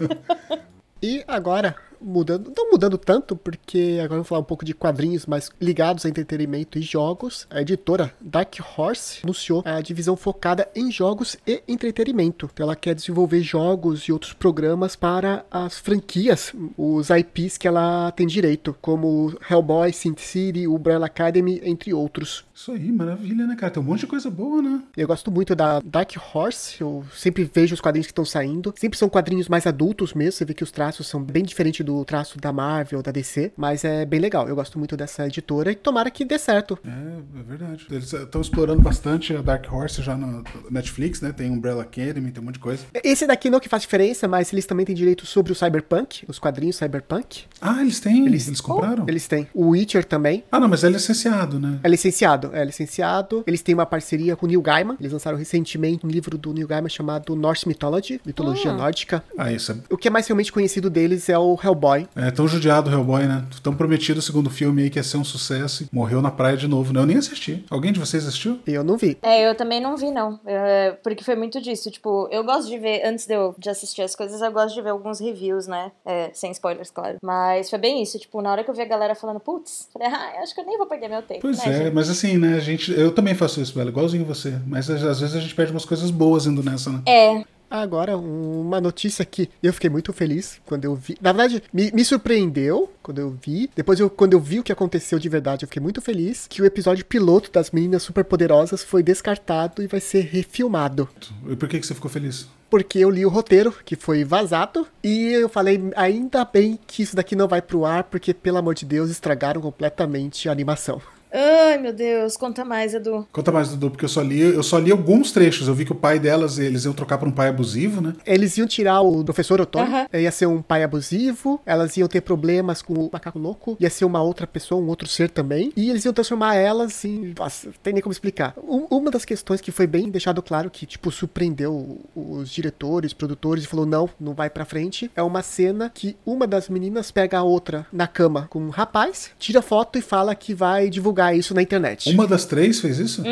e 1.01 1.23
agora, 1.27 1.75
mudando, 2.01 2.51
não 2.55 2.71
mudando 2.71 2.97
tanto, 2.97 3.35
porque 3.35 3.97
agora 3.99 4.15
vamos 4.15 4.27
falar 4.27 4.41
um 4.41 4.45
pouco 4.45 4.65
de 4.65 4.73
quadrinhos 4.73 5.25
mais 5.25 5.49
ligados 5.61 6.05
a 6.05 6.09
entretenimento 6.09 6.77
e 6.77 6.81
jogos. 6.81 7.47
A 7.49 7.61
editora 7.61 8.13
Dark 8.21 8.55
Horse 8.77 9.19
anunciou 9.23 9.63
a 9.65 9.81
divisão 9.81 10.15
focada 10.15 10.67
em 10.75 10.91
jogos 10.91 11.37
e 11.45 11.63
entretenimento. 11.67 12.49
Então, 12.51 12.65
ela 12.65 12.75
quer 12.75 12.95
desenvolver 12.95 13.41
jogos 13.41 14.03
e 14.03 14.11
outros 14.11 14.33
programas 14.33 14.95
para 14.95 15.45
as 15.49 15.77
franquias, 15.77 16.53
os 16.77 17.09
IPs 17.09 17.57
que 17.57 17.67
ela 17.67 18.11
tem 18.11 18.27
direito, 18.27 18.75
como 18.81 19.37
Hellboy, 19.49 19.91
Sin 19.93 20.15
City, 20.17 20.67
Umbrella 20.67 21.05
Academy, 21.05 21.61
entre 21.63 21.93
outros. 21.93 22.45
Isso 22.53 22.71
aí, 22.71 22.91
maravilha, 22.91 23.45
né, 23.45 23.55
cara? 23.55 23.71
Tem 23.71 23.83
um 23.83 23.85
monte 23.85 24.01
de 24.01 24.07
coisa 24.07 24.29
boa, 24.29 24.61
né? 24.61 24.81
Eu 24.95 25.07
gosto 25.07 25.29
muito 25.29 25.55
da 25.55 25.79
Dark 25.81 26.11
Horse, 26.33 26.79
eu 26.79 27.03
sempre 27.13 27.43
vejo 27.43 27.73
os 27.73 27.81
quadrinhos 27.81 28.07
que 28.07 28.11
estão 28.11 28.25
saindo. 28.25 28.73
Sempre 28.77 28.97
são 28.97 29.09
quadrinhos 29.09 29.49
mais 29.49 29.67
adultos 29.67 30.13
mesmo, 30.13 30.31
você 30.33 30.45
vê 30.45 30.53
que 30.53 30.63
os 30.63 30.71
traços 30.71 31.07
são 31.07 31.21
bem 31.21 31.43
diferentes 31.43 31.84
do 31.85 32.03
traço 32.03 32.37
da 32.39 32.51
Marvel, 32.51 33.01
da 33.01 33.11
DC, 33.11 33.53
mas 33.55 33.83
é 33.85 34.05
bem 34.05 34.19
legal. 34.19 34.47
Eu 34.49 34.55
gosto 34.55 34.77
muito 34.77 34.97
dessa 34.97 35.25
editora 35.27 35.71
e 35.71 35.75
tomara 35.75 36.09
que 36.11 36.25
dê 36.25 36.37
certo. 36.37 36.77
É, 36.85 37.39
é 37.39 37.43
verdade. 37.43 37.85
Eles 37.89 38.11
estão 38.11 38.41
explorando 38.41 38.81
bastante 38.81 39.33
a 39.35 39.41
Dark 39.41 39.71
Horse 39.71 40.01
já 40.01 40.17
no 40.17 40.43
Netflix, 40.69 41.21
né? 41.21 41.31
Tem 41.31 41.49
Umbrella 41.49 41.83
Academy, 41.83 42.31
tem 42.31 42.41
um 42.41 42.45
monte 42.45 42.55
de 42.55 42.59
coisa. 42.59 42.83
Esse 43.03 43.27
daqui 43.27 43.49
não 43.49 43.59
que 43.59 43.69
faz 43.69 43.83
diferença, 43.83 44.27
mas 44.27 44.51
eles 44.51 44.65
também 44.65 44.85
têm 44.85 44.95
direito 44.95 45.25
sobre 45.25 45.51
o 45.51 45.55
Cyberpunk, 45.55 46.25
os 46.27 46.39
quadrinhos 46.39 46.75
Cyberpunk. 46.77 47.43
Ah, 47.61 47.81
eles 47.81 47.99
têm? 47.99 48.25
Eles, 48.25 48.47
eles 48.47 48.59
compraram? 48.61 49.05
Eles 49.07 49.27
têm. 49.27 49.47
O 49.53 49.69
Witcher 49.69 50.03
também. 50.03 50.43
Ah, 50.51 50.59
não, 50.59 50.67
mas 50.67 50.83
é 50.83 50.89
licenciado, 50.89 51.59
né? 51.59 51.79
É 51.83 51.87
licenciado, 51.87 52.49
é 52.53 52.63
licenciado. 52.65 53.43
Eles 53.45 53.61
têm 53.61 53.75
uma 53.75 53.85
parceria 53.85 54.35
com 54.35 54.45
o 54.45 54.49
Neil 54.49 54.61
Gaiman. 54.61 54.95
Eles 54.99 55.11
lançaram 55.13 55.37
recentemente 55.37 56.05
um 56.05 56.09
livro 56.09 56.37
do 56.37 56.53
Neil 56.53 56.67
Gaiman 56.67 56.89
chamado 56.89 57.35
Norse 57.35 57.67
Mythology, 57.67 58.19
mitologia 58.25 58.71
Hum. 58.71 58.77
nórdica. 58.77 59.23
Ah, 59.37 59.51
isso 59.51 59.71
é. 59.71 59.75
O 59.89 59.97
que 59.97 60.07
é 60.07 60.11
mais 60.11 60.27
realmente 60.27 60.51
conhecido 60.51 60.89
deles 60.89 61.29
é 61.29 61.37
o 61.37 61.55
Hellboy. 61.75 62.07
É 62.15 62.31
tão 62.31 62.47
judiado 62.47 62.89
o 62.89 62.93
Hellboy, 62.93 63.25
né? 63.25 63.45
Tão 63.61 63.75
prometido 63.75 64.19
o 64.19 64.21
segundo 64.21 64.49
filme 64.49 64.83
aí 64.83 64.89
que 64.89 64.97
ia 64.97 65.03
ser 65.03 65.17
um 65.17 65.23
sucesso 65.23 65.83
e 65.83 65.89
morreu 65.91 66.21
na 66.21 66.31
praia 66.31 66.55
de 66.55 66.67
novo, 66.67 66.93
né? 66.93 67.01
Eu 67.01 67.05
nem 67.05 67.17
assisti. 67.17 67.63
Alguém 67.69 67.91
de 67.91 67.99
vocês 67.99 68.25
assistiu? 68.25 68.59
Eu 68.65 68.83
não 68.83 68.97
vi. 68.97 69.17
É, 69.21 69.47
eu 69.47 69.55
também 69.55 69.81
não 69.81 69.97
vi, 69.97 70.11
não. 70.11 70.39
É, 70.45 70.91
porque 71.03 71.23
foi 71.23 71.35
muito 71.35 71.61
disso. 71.61 71.91
Tipo, 71.91 72.27
eu 72.31 72.43
gosto 72.43 72.69
de 72.69 72.77
ver, 72.77 73.05
antes 73.05 73.25
de 73.25 73.33
eu 73.33 73.53
de 73.57 73.69
assistir 73.69 74.01
as 74.01 74.15
coisas, 74.15 74.41
eu 74.41 74.51
gosto 74.51 74.73
de 74.73 74.81
ver 74.81 74.89
alguns 74.89 75.19
reviews, 75.19 75.67
né? 75.67 75.91
É, 76.05 76.29
sem 76.33 76.51
spoilers, 76.51 76.89
claro. 76.89 77.17
Mas 77.21 77.69
foi 77.69 77.79
bem 77.79 78.01
isso. 78.01 78.17
Tipo, 78.17 78.41
na 78.41 78.51
hora 78.51 78.63
que 78.63 78.69
eu 78.69 78.73
vi 78.73 78.81
a 78.81 78.85
galera 78.85 79.15
falando, 79.15 79.39
putz, 79.39 79.89
falei, 79.91 80.07
ah, 80.07 80.41
acho 80.41 80.53
que 80.53 80.61
eu 80.61 80.65
nem 80.65 80.77
vou 80.77 80.87
perder 80.87 81.09
meu 81.09 81.21
tempo. 81.21 81.41
Pois 81.41 81.57
né, 81.65 81.73
é, 81.73 81.83
gente? 81.83 81.93
mas 81.93 82.09
assim, 82.09 82.37
né, 82.37 82.55
a 82.55 82.59
gente. 82.59 82.91
Eu 82.91 83.13
também 83.13 83.35
faço 83.35 83.61
isso, 83.61 83.73
velho, 83.73 83.89
igualzinho 83.89 84.25
você. 84.25 84.59
Mas 84.65 84.89
às 84.89 85.19
vezes 85.19 85.35
a 85.35 85.39
gente 85.39 85.55
perde 85.55 85.71
umas 85.71 85.85
coisas 85.85 86.09
boas 86.09 86.45
indo 86.45 86.63
nessa, 86.63 86.91
né? 86.91 87.01
É, 87.05 87.43
Agora, 87.69 88.17
uma 88.17 88.79
notícia 88.79 89.25
que 89.25 89.49
eu 89.61 89.73
fiquei 89.73 89.89
muito 89.89 90.13
feliz 90.13 90.59
quando 90.65 90.85
eu 90.85 90.95
vi. 90.95 91.17
Na 91.21 91.31
verdade, 91.31 91.63
me, 91.73 91.91
me 91.91 92.05
surpreendeu 92.05 92.91
quando 93.01 93.19
eu 93.19 93.31
vi. 93.31 93.69
Depois, 93.75 93.99
eu, 93.99 94.09
quando 94.09 94.33
eu 94.33 94.39
vi 94.39 94.59
o 94.59 94.63
que 94.63 94.71
aconteceu 94.71 95.19
de 95.19 95.29
verdade, 95.29 95.63
eu 95.63 95.67
fiquei 95.67 95.81
muito 95.81 96.01
feliz 96.01 96.47
que 96.47 96.61
o 96.61 96.65
episódio 96.65 97.05
piloto 97.05 97.51
das 97.51 97.71
Meninas 97.71 98.03
Superpoderosas 98.03 98.83
foi 98.83 99.03
descartado 99.03 99.81
e 99.81 99.87
vai 99.87 99.99
ser 99.99 100.21
refilmado. 100.21 101.09
E 101.47 101.55
por 101.55 101.67
que, 101.67 101.79
que 101.79 101.87
você 101.87 101.95
ficou 101.95 102.09
feliz? 102.09 102.47
Porque 102.69 102.99
eu 102.99 103.09
li 103.09 103.25
o 103.25 103.29
roteiro, 103.29 103.73
que 103.85 103.95
foi 103.95 104.23
vazado, 104.23 104.87
e 105.03 105.27
eu 105.33 105.47
falei, 105.47 105.81
ainda 105.95 106.43
bem 106.43 106.79
que 106.85 107.03
isso 107.03 107.15
daqui 107.15 107.35
não 107.35 107.47
vai 107.47 107.61
pro 107.61 107.85
ar, 107.85 108.03
porque, 108.05 108.33
pelo 108.33 108.57
amor 108.57 108.73
de 108.73 108.85
Deus, 108.85 109.09
estragaram 109.09 109.61
completamente 109.61 110.49
a 110.49 110.51
animação. 110.51 111.01
Ai, 111.37 111.77
meu 111.77 111.91
Deus, 111.91 112.37
conta 112.37 112.63
mais, 112.63 112.93
Edu. 112.93 113.27
Conta 113.31 113.51
mais, 113.51 113.67
Dudu, 113.69 113.91
porque 113.91 114.05
eu 114.05 114.09
só 114.09 114.21
li, 114.21 114.39
eu 114.39 114.63
só 114.63 114.79
li 114.79 114.89
alguns 114.89 115.33
trechos. 115.33 115.67
Eu 115.67 115.73
vi 115.75 115.83
que 115.83 115.91
o 115.91 115.95
pai 115.95 116.17
delas, 116.17 116.57
eles 116.57 116.85
iam 116.85 116.93
trocar 116.93 117.17
por 117.17 117.27
um 117.27 117.31
pai 117.31 117.49
abusivo, 117.49 117.99
né? 117.99 118.13
Eles 118.25 118.57
iam 118.57 118.65
tirar 118.65 119.01
o 119.01 119.21
professor 119.23 119.59
Otônio, 119.59 119.87
Aham. 119.93 120.07
ia 120.13 120.31
ser 120.31 120.45
um 120.45 120.61
pai 120.61 120.83
abusivo, 120.83 121.59
elas 121.65 121.97
iam 121.97 122.07
ter 122.07 122.21
problemas 122.21 122.81
com 122.81 122.93
o 122.93 123.09
macaco 123.11 123.37
louco, 123.37 123.75
ia 123.81 123.89
ser 123.89 124.05
uma 124.05 124.21
outra 124.21 124.47
pessoa, 124.47 124.81
um 124.81 124.87
outro 124.87 125.07
ser 125.09 125.29
também, 125.29 125.73
e 125.75 125.89
eles 125.89 126.05
iam 126.05 126.13
transformar 126.13 126.55
elas 126.55 127.03
em. 127.03 127.33
Nossa, 127.37 127.67
não 127.67 127.73
tem 127.83 127.91
nem 127.93 128.01
como 128.01 128.13
explicar. 128.13 128.53
Um- 128.57 128.85
uma 128.89 129.11
das 129.11 129.25
questões 129.25 129.59
que 129.59 129.71
foi 129.71 129.87
bem 129.87 130.09
deixado 130.09 130.41
claro, 130.41 130.69
que, 130.69 130.85
tipo, 130.85 131.11
surpreendeu 131.11 131.99
os 132.15 132.49
diretores, 132.49 133.11
produtores, 133.11 133.65
e 133.65 133.67
falou: 133.67 133.85
não, 133.85 134.09
não 134.19 134.33
vai 134.33 134.49
pra 134.49 134.63
frente, 134.63 135.11
é 135.13 135.21
uma 135.21 135.41
cena 135.41 135.91
que 135.93 136.15
uma 136.25 136.47
das 136.47 136.69
meninas 136.69 137.11
pega 137.11 137.39
a 137.39 137.43
outra 137.43 137.85
na 137.91 138.07
cama 138.07 138.47
com 138.49 138.59
um 138.59 138.69
rapaz, 138.69 139.31
tira 139.37 139.61
foto 139.61 139.99
e 139.99 140.01
fala 140.01 140.33
que 140.33 140.53
vai 140.53 140.89
divulgar 140.89 141.24
isso 141.33 141.53
na 141.53 141.61
internet. 141.61 142.09
Uma 142.09 142.27
das 142.27 142.45
três 142.45 142.79
fez 142.79 142.99
isso? 142.99 143.23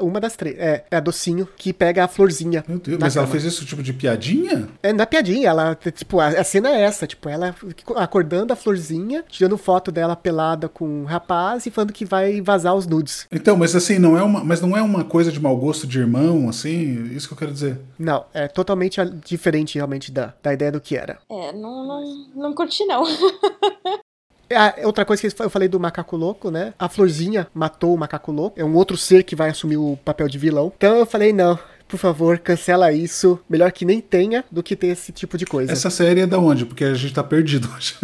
Uma 0.00 0.20
das 0.20 0.36
três. 0.36 0.58
É, 0.58 0.84
é 0.90 0.96
a 0.96 1.00
docinho 1.00 1.48
que 1.56 1.72
pega 1.72 2.04
a 2.04 2.08
florzinha. 2.08 2.64
Meu 2.66 2.78
Deus, 2.78 2.98
mas 3.00 3.16
ela 3.16 3.26
cama. 3.26 3.40
fez 3.40 3.52
isso 3.52 3.64
tipo 3.64 3.82
de 3.82 3.92
piadinha? 3.92 4.68
É, 4.82 4.92
na 4.92 5.06
piadinha, 5.06 5.48
ela, 5.48 5.74
tipo, 5.74 6.20
a, 6.20 6.28
a 6.28 6.44
cena 6.44 6.70
é 6.70 6.82
essa, 6.82 7.06
tipo, 7.06 7.28
ela 7.28 7.54
acordando 7.96 8.52
a 8.52 8.56
florzinha, 8.56 9.24
tirando 9.28 9.56
foto 9.56 9.90
dela 9.90 10.16
pelada 10.16 10.68
com 10.68 10.86
um 10.86 11.04
rapaz 11.04 11.66
e 11.66 11.70
falando 11.70 11.92
que 11.92 12.04
vai 12.04 12.40
vazar 12.40 12.74
os 12.74 12.86
nudes. 12.86 13.26
Então, 13.30 13.56
mas 13.56 13.74
assim, 13.74 13.98
não 13.98 14.16
é 14.16 14.22
uma, 14.22 14.44
mas 14.44 14.60
não 14.60 14.76
é 14.76 14.82
uma 14.82 15.04
coisa 15.04 15.32
de 15.32 15.40
mau 15.40 15.56
gosto 15.56 15.86
de 15.86 15.98
irmão, 15.98 16.48
assim? 16.48 17.04
Isso 17.14 17.28
que 17.28 17.34
eu 17.34 17.38
quero 17.38 17.52
dizer. 17.52 17.78
Não, 17.98 18.24
é 18.32 18.48
totalmente 18.48 19.00
diferente 19.24 19.76
realmente 19.76 20.12
da, 20.12 20.34
da 20.42 20.52
ideia 20.52 20.72
do 20.72 20.80
que 20.80 20.96
era. 20.96 21.18
É, 21.30 21.52
não, 21.52 21.86
não, 21.86 22.26
não 22.34 22.54
curti, 22.54 22.84
não. 22.84 23.04
Ah, 24.52 24.74
outra 24.84 25.04
coisa 25.04 25.22
que 25.28 25.42
eu 25.42 25.50
falei 25.50 25.68
do 25.68 25.80
macaco 25.80 26.16
louco, 26.16 26.50
né? 26.50 26.74
A 26.78 26.88
florzinha 26.88 27.46
matou 27.54 27.94
o 27.94 27.98
macaco 27.98 28.32
louco. 28.32 28.60
É 28.60 28.64
um 28.64 28.74
outro 28.74 28.96
ser 28.96 29.22
que 29.22 29.36
vai 29.36 29.50
assumir 29.50 29.76
o 29.76 29.98
papel 30.04 30.28
de 30.28 30.38
vilão. 30.38 30.72
Então 30.76 30.96
eu 30.96 31.06
falei, 31.06 31.32
não, 31.32 31.58
por 31.94 31.98
favor, 32.00 32.38
cancela 32.40 32.92
isso. 32.92 33.38
Melhor 33.48 33.70
que 33.70 33.84
nem 33.84 34.00
tenha 34.00 34.44
do 34.50 34.64
que 34.64 34.74
ter 34.74 34.88
esse 34.88 35.12
tipo 35.12 35.38
de 35.38 35.46
coisa. 35.46 35.70
Essa 35.70 35.90
série 35.90 36.22
é 36.22 36.26
da 36.26 36.40
onde? 36.40 36.66
Porque 36.66 36.82
a 36.82 36.94
gente 36.94 37.14
tá 37.14 37.22
perdido 37.22 37.70
hoje. 37.76 37.94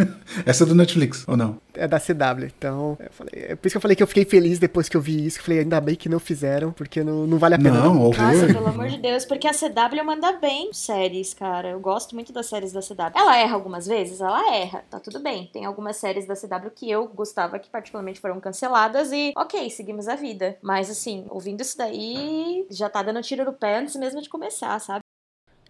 Essa 0.47 0.63
é 0.63 0.67
do 0.67 0.77
Netflix, 0.77 1.25
ou 1.27 1.37
não? 1.37 1.59
É 1.75 1.89
da 1.89 1.99
CW. 1.99 2.47
Então, 2.57 2.97
eu 3.01 3.11
falei, 3.11 3.33
é 3.49 3.57
por 3.57 3.67
isso 3.67 3.75
que 3.75 3.77
eu 3.77 3.81
falei 3.81 3.97
que 3.97 4.03
eu 4.03 4.07
fiquei 4.07 4.25
feliz 4.25 4.59
depois 4.61 4.89
que 4.89 4.97
eu 4.97 5.01
vi 5.01 5.27
isso. 5.27 5.39
Que 5.39 5.43
eu 5.43 5.47
falei, 5.47 5.61
ainda 5.61 5.81
bem 5.81 5.97
que 5.97 6.09
não 6.09 6.21
fizeram, 6.21 6.71
porque 6.73 7.03
não, 7.03 7.27
não 7.27 7.39
vale 7.39 7.57
a 7.57 7.59
pena. 7.59 7.81
Não, 7.81 7.95
Nossa, 7.95 8.23
horror. 8.23 8.47
pelo 8.47 8.69
amor 8.69 8.89
de 8.89 8.99
Deus, 8.99 9.25
porque 9.25 9.49
a 9.49 9.53
CW 9.53 10.05
manda 10.05 10.33
bem 10.33 10.71
séries, 10.73 11.35
cara. 11.35 11.71
Eu 11.71 11.81
gosto 11.81 12.15
muito 12.15 12.33
das 12.33 12.47
séries 12.47 12.73
da 12.73 12.81
CW. 12.81 13.13
Ela 13.15 13.39
erra 13.39 13.55
algumas 13.55 13.87
vezes? 13.87 14.21
Ela 14.21 14.55
erra, 14.55 14.85
tá 14.89 15.01
tudo 15.01 15.19
bem. 15.21 15.49
Tem 15.53 15.65
algumas 15.65 15.97
séries 15.97 16.27
da 16.27 16.35
CW 16.35 16.71
que 16.75 16.89
eu 16.89 17.09
gostava 17.09 17.59
que 17.59 17.71
particularmente 17.71 18.21
foram 18.21 18.39
canceladas 18.41 19.11
e, 19.13 19.33
ok, 19.37 19.69
seguimos 19.71 20.07
a 20.07 20.15
vida. 20.15 20.57
Mas 20.63 20.91
assim, 20.91 21.25
ouvindo 21.31 21.61
isso 21.61 21.77
daí, 21.77 22.67
já 22.71 22.89
tá 22.89 23.03
dando 23.03 23.23
tiro 23.23 23.45
no 23.45 23.53
pé 23.53 23.80
antes 23.81 23.97
mesmo 23.97 24.21
de 24.21 24.29
começar, 24.29 24.79
sabe? 24.79 25.01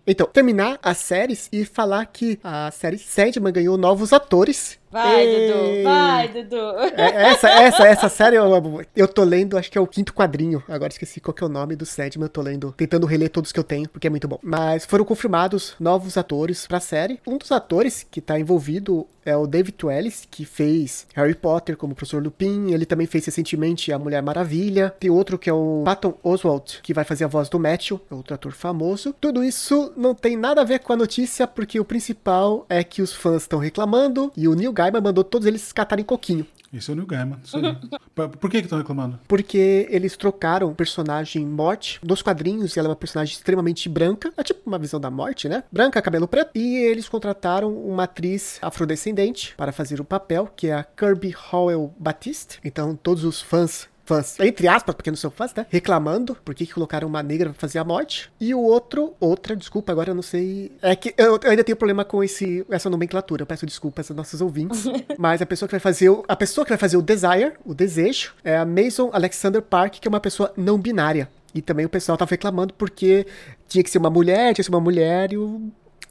Então, 0.07 0.27
terminar 0.27 0.79
as 0.83 0.99
séries 0.99 1.49
e 1.53 1.65
falar 1.65 2.07
que 2.07 2.41
a 2.43 2.71
série 2.71 2.99
Sandman 2.99 3.53
ganhou 3.53 3.77
novos 3.77 4.13
atores. 4.13 4.80
Vai, 4.91 5.25
Ei! 5.25 5.49
Dudu, 5.49 5.83
vai, 5.85 6.29
Dudu. 6.29 6.57
É, 6.97 7.31
essa, 7.31 7.49
essa, 7.49 7.87
essa 7.87 8.09
série 8.09 8.37
eu, 8.37 8.85
eu 8.97 9.07
tô 9.07 9.23
lendo, 9.23 9.57
acho 9.57 9.71
que 9.71 9.79
é 9.79 9.81
o 9.81 9.87
quinto 9.87 10.13
quadrinho. 10.13 10.63
Agora 10.69 10.93
esqueci 10.93 11.21
qual 11.21 11.33
que 11.33 11.45
é 11.45 11.47
o 11.47 11.51
nome 11.51 11.77
do 11.77 11.87
Sandman. 11.87 12.25
Eu 12.25 12.29
tô 12.29 12.43
lendo, 12.43 12.75
tentando 12.77 13.07
reler 13.07 13.31
todos 13.31 13.53
que 13.53 13.61
eu 13.61 13.65
tenho, 13.65 13.89
porque 13.89 14.09
é 14.09 14.11
muito 14.11 14.27
bom. 14.27 14.39
Mas 14.43 14.85
foram 14.85 15.05
confirmados 15.05 15.77
novos 15.79 16.17
atores 16.17 16.67
pra 16.67 16.81
série. 16.81 17.21
Um 17.25 17.39
dos 17.39 17.53
atores 17.53 18.05
que 18.11 18.21
tá 18.21 18.39
envolvido 18.39 19.07
é 19.25 19.37
o 19.37 19.47
David 19.47 19.77
Twellis, 19.77 20.27
que 20.31 20.45
fez 20.45 21.07
Harry 21.15 21.35
Potter 21.35 21.77
como 21.77 21.95
Professor 21.95 22.23
Lupin. 22.23 22.73
Ele 22.73 22.87
também 22.87 23.07
fez 23.07 23.27
recentemente 23.27 23.93
A 23.93 23.99
Mulher 23.99 24.23
Maravilha. 24.23 24.95
Tem 24.99 25.11
outro 25.11 25.39
que 25.39 25.49
é 25.49 25.53
o 25.53 25.83
Patton 25.85 26.15
Oswalt, 26.23 26.81
que 26.83 26.95
vai 26.95 27.05
fazer 27.05 27.25
a 27.25 27.29
voz 27.29 27.49
do 27.49 27.59
Matthew, 27.59 28.01
é 28.11 28.15
outro 28.15 28.35
ator 28.35 28.53
famoso. 28.53 29.15
Tudo 29.21 29.45
isso 29.45 29.93
não 29.97 30.15
tem 30.15 30.37
nada 30.37 30.63
a 30.63 30.65
ver 30.65 30.81
com 30.81 30.93
a 30.93 30.97
notícia, 30.97 31.47
porque 31.47 31.79
o 31.79 31.85
principal 31.85 32.65
é 32.69 32.83
que 32.83 33.03
os 33.03 33.13
fãs 33.13 33.43
estão 33.43 33.59
reclamando 33.59 34.33
e 34.37 34.49
o 34.49 34.55
Neil 34.55 34.73
Gaiman 34.81 35.01
mandou 35.03 35.23
todos 35.23 35.47
eles 35.47 35.73
catarem 35.73 36.05
coquinho. 36.05 36.47
Esse 36.73 36.89
é 36.91 36.93
o 36.93 36.97
Neil 36.97 37.07
Gaiman. 37.07 37.39
Isso 37.45 37.57
aí. 37.57 37.63
Por- 38.15 38.29
Por 38.29 38.51
que 38.51 38.59
que 38.59 38.67
estão 38.67 38.79
reclamando? 38.79 39.19
Porque 39.29 39.87
eles 39.91 40.17
trocaram 40.17 40.69
o 40.71 40.75
personagem 40.75 41.45
Morte. 41.45 41.99
Nos 42.03 42.23
quadrinhos, 42.23 42.77
ela 42.77 42.87
é 42.87 42.91
uma 42.91 42.97
personagem 42.97 43.35
extremamente 43.35 43.89
branca. 43.89 44.33
É 44.37 44.43
tipo 44.45 44.61
uma 44.67 44.79
visão 44.79 45.01
da 45.01 45.11
morte, 45.11 45.49
né? 45.49 45.65
Branca, 45.71 46.01
cabelo 46.01 46.29
preto. 46.29 46.51
E 46.55 46.77
eles 46.77 47.09
contrataram 47.09 47.75
uma 47.77 48.05
atriz 48.05 48.59
afrodescendente 48.63 49.53
para 49.57 49.73
fazer 49.73 50.01
o 50.01 50.05
papel, 50.05 50.49
que 50.57 50.69
é 50.69 50.75
a 50.75 50.85
Kirby 50.85 51.35
Howell 51.53 51.93
Batiste. 51.99 52.59
Então, 52.65 52.95
todos 52.97 53.25
os 53.25 53.41
fãs. 53.43 53.89
Fãs, 54.11 54.41
entre 54.41 54.67
aspas, 54.67 54.95
porque 54.95 55.11
não 55.11 55.17
são 55.17 55.31
fãs, 55.31 55.55
né? 55.55 55.65
Reclamando 55.71 56.37
por 56.45 56.55
que 56.55 56.67
colocaram 56.67 57.07
uma 57.07 57.23
negra 57.23 57.51
pra 57.51 57.59
fazer 57.59 57.79
a 57.79 57.85
morte. 57.85 58.31
E 58.41 58.53
o 58.53 58.61
outro, 58.61 59.15
outra, 59.21 59.55
desculpa, 59.55 59.93
agora 59.93 60.11
eu 60.11 60.15
não 60.15 60.23
sei. 60.23 60.73
É 60.83 60.97
que 60.97 61.15
eu, 61.17 61.39
eu 61.43 61.51
ainda 61.51 61.63
tenho 61.63 61.77
problema 61.77 62.05
com 62.05 62.23
esse, 62.23 62.67
essa 62.71 62.91
nomenclatura. 62.91 63.43
Eu 63.43 63.47
peço 63.47 63.65
desculpas 63.65 64.11
aos 64.11 64.17
nossos 64.17 64.41
ouvintes. 64.41 64.85
Mas 65.17 65.41
a 65.41 65.47
pessoa 65.47 65.69
que 65.69 65.75
vai 65.75 65.81
fazer 65.81 66.11
o, 66.11 66.25
a 66.27 66.35
pessoa 66.35 66.65
que 66.65 66.71
vai 66.71 66.79
fazer 66.79 66.97
o 66.97 67.03
Desire, 67.03 67.53
o 67.65 67.73
desejo, 67.73 68.35
é 68.43 68.57
a 68.57 68.65
Mason 68.65 69.11
Alexander 69.13 69.63
Park, 69.63 70.01
que 70.01 70.09
é 70.09 70.11
uma 70.11 70.21
pessoa 70.21 70.53
não 70.57 70.77
binária. 70.77 71.29
E 71.55 71.61
também 71.61 71.85
o 71.85 71.89
pessoal 71.89 72.17
tava 72.17 72.31
reclamando 72.31 72.73
porque 72.75 73.27
tinha 73.69 73.83
que 73.83 73.91
ser 73.91 73.99
uma 73.99 74.11
mulher, 74.11 74.47
tinha 74.47 74.55
que 74.55 74.65
ser 74.65 74.71
uma 74.71 74.81
mulher, 74.81 75.33
e 75.33 75.37
o 75.37 75.71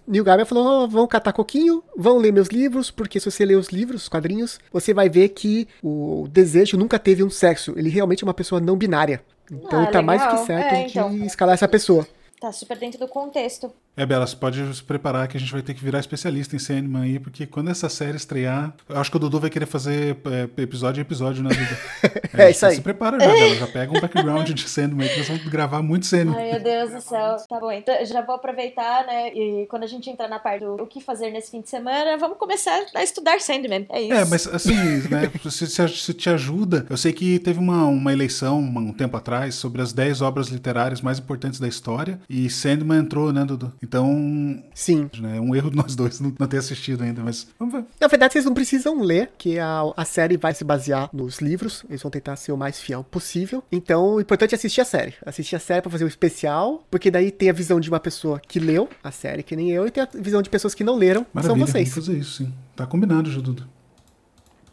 Neil 0.10 0.24
Gaiman 0.24 0.46
falou: 0.46 0.84
"Oh, 0.84 0.88
vão 0.88 1.06
catar 1.08 1.32
coquinho, 1.32 1.84
vão 1.96 2.18
ler 2.18 2.34
meus 2.34 2.48
livros, 2.48 2.90
porque 2.90 3.20
se 3.20 3.30
você 3.30 3.46
ler 3.46 3.56
os 3.56 3.68
livros, 3.70 4.04
os 4.04 4.10
quadrinhos, 4.10 4.60
você 4.74 4.94
vai 4.94 5.08
ver 5.08 5.30
que 5.30 5.68
o 5.84 6.28
desejo 6.30 6.76
nunca 6.78 6.98
teve 6.98 7.24
um 7.24 7.30
sexo. 7.30 7.74
Ele 7.78 7.90
realmente 7.90 8.24
é 8.24 8.28
uma 8.28 8.34
pessoa 8.34 8.60
não 8.60 8.76
binária. 8.76 9.22
Então 9.52 9.84
Ah, 9.84 9.88
tá 9.88 10.02
mais 10.02 10.22
que 10.22 10.28
legal. 10.30 10.46
certo 10.46 10.74
É, 10.74 10.84
de 10.84 10.90
então. 10.90 11.14
escalar 11.26 11.54
essa 11.54 11.68
pessoa. 11.68 12.08
Tá 12.42 12.52
super 12.52 12.78
dentro 12.78 13.00
do 13.00 13.08
contexto. 13.08 13.72
É, 14.00 14.06
Bela, 14.06 14.26
você 14.26 14.34
pode 14.34 14.74
se 14.74 14.82
preparar 14.82 15.28
que 15.28 15.36
a 15.36 15.40
gente 15.40 15.52
vai 15.52 15.62
ter 15.62 15.74
que 15.74 15.84
virar 15.84 16.00
especialista 16.00 16.56
em 16.56 16.60
Sandman 16.60 17.04
aí, 17.04 17.20
porque 17.20 17.46
quando 17.46 17.70
essa 17.70 17.90
série 17.90 18.16
estrear, 18.16 18.74
eu 18.88 18.98
acho 18.98 19.12
que 19.12 19.18
o 19.18 19.20
Dudu 19.20 19.42
vai 19.42 19.50
querer 19.50 19.66
fazer 19.66 20.18
é, 20.26 20.62
episódio 20.62 21.02
a 21.02 21.04
episódio, 21.04 21.44
né, 21.44 21.50
Dudu? 21.50 22.20
É 22.40 22.52
isso 22.52 22.66
aí. 22.66 22.76
Se 22.76 22.82
prepara 22.82 23.20
já, 23.20 23.28
Bela. 23.28 23.56
Já 23.56 23.68
pega 23.68 23.92
um 23.92 24.00
background 24.00 24.50
de 24.52 24.70
Sandman 24.70 25.06
aí, 25.06 25.12
que 25.12 25.18
nós 25.18 25.28
vamos 25.28 25.44
gravar 25.48 25.82
muito 25.82 26.06
Sandman. 26.06 26.38
Ai, 26.38 26.52
meu 26.52 26.64
Deus 26.64 26.92
do 26.92 27.02
céu. 27.02 27.36
Tá 27.50 27.60
bom, 27.60 27.70
então 27.70 27.94
eu 27.94 28.06
já 28.06 28.22
vou 28.22 28.36
aproveitar, 28.36 29.06
né? 29.06 29.34
E 29.34 29.66
quando 29.66 29.84
a 29.84 29.88
gente 29.88 30.10
entrar 30.10 30.30
na 30.30 30.40
parte 30.40 30.64
do 30.64 30.76
o 30.76 30.88
que 30.88 31.02
fazer 31.02 31.32
nesse 31.32 31.52
fim 31.52 31.60
de 31.60 31.70
semana, 31.70 32.16
vamos 32.18 32.38
começar 32.38 32.86
a 32.96 33.04
estudar 33.04 33.42
Sandman. 33.42 33.86
É 33.90 34.02
isso. 34.02 34.14
É, 34.14 34.24
mas 34.24 34.48
assim, 34.48 34.74
né, 35.10 35.30
se, 35.50 35.68
se, 35.68 35.88
se 35.90 36.14
te 36.14 36.30
ajuda, 36.30 36.86
eu 36.90 36.96
sei 36.96 37.12
que 37.12 37.40
teve 37.40 37.60
uma, 37.60 37.88
uma 37.88 38.14
eleição 38.14 38.60
um 38.60 38.94
tempo 38.94 39.18
atrás 39.18 39.56
sobre 39.56 39.82
as 39.82 39.92
10 39.92 40.22
obras 40.22 40.48
literárias 40.48 41.02
mais 41.02 41.20
importantes 41.20 41.60
da 41.60 41.68
história, 41.68 42.22
e 42.30 42.50
Sandman 42.50 43.00
entrou, 43.00 43.34
né, 43.34 43.44
Dudu? 43.44 43.74
Então, 43.90 44.64
Sim. 44.72 45.10
né, 45.20 45.38
é 45.38 45.42
um 45.42 45.56
erro 45.56 45.72
de 45.72 45.76
nós 45.76 45.96
dois 45.96 46.20
não, 46.20 46.32
não 46.40 46.48
ter 46.48 46.58
assistido 46.58 47.04
ainda, 47.04 47.24
mas 47.24 47.48
vamos 47.58 47.74
ver. 47.74 47.86
Na 48.00 48.06
verdade, 48.08 48.34
vocês 48.34 48.46
não 48.46 48.54
precisam 48.54 49.02
ler, 49.02 49.32
que 49.36 49.58
a, 49.58 49.82
a 49.98 50.06
série 50.06 50.38
vai 50.38 50.54
se 50.54 50.64
basear 50.64 51.10
nos 51.12 51.40
livros. 51.40 51.84
Eles 51.90 52.04
vão 52.04 52.12
tentar 52.12 52.36
ser 52.36 52.52
o 52.52 52.58
mais 52.58 52.80
fiel 52.80 53.04
possível. 53.04 53.64
Então, 53.72 54.14
o 54.14 54.22
importante 54.22 54.54
é 54.54 54.56
assistir 54.56 54.82
a 54.82 54.86
série. 54.86 55.16
Assistir 55.26 55.56
a 55.56 55.60
série 55.60 55.82
pra 55.82 55.90
fazer 55.90 56.04
o 56.04 56.08
especial, 56.08 56.84
porque 56.92 57.10
daí 57.10 57.32
tem 57.32 57.50
a 57.50 57.54
visão 57.54 57.80
de 57.80 57.90
uma 57.90 58.00
pessoa 58.00 58.40
que 58.40 58.60
leu 58.60 58.88
a 59.04 59.10
série, 59.10 59.42
que 59.42 59.56
nem 59.56 59.72
eu, 59.72 59.88
e 59.88 59.92
tem 59.92 60.04
a 60.04 60.10
visão 60.14 60.44
de 60.44 60.52
pessoas 60.52 60.76
que 60.76 60.84
não 60.84 60.96
leram, 60.96 61.24
que 61.24 61.42
são 61.42 61.56
Maravilha, 61.56 61.66
vocês. 61.66 61.90
vamos 61.90 62.06
fazer 62.06 62.20
isso, 62.20 62.44
sim. 62.44 62.54
Tá 62.76 62.86
combinado, 62.86 63.32
Jududo. 63.32 63.68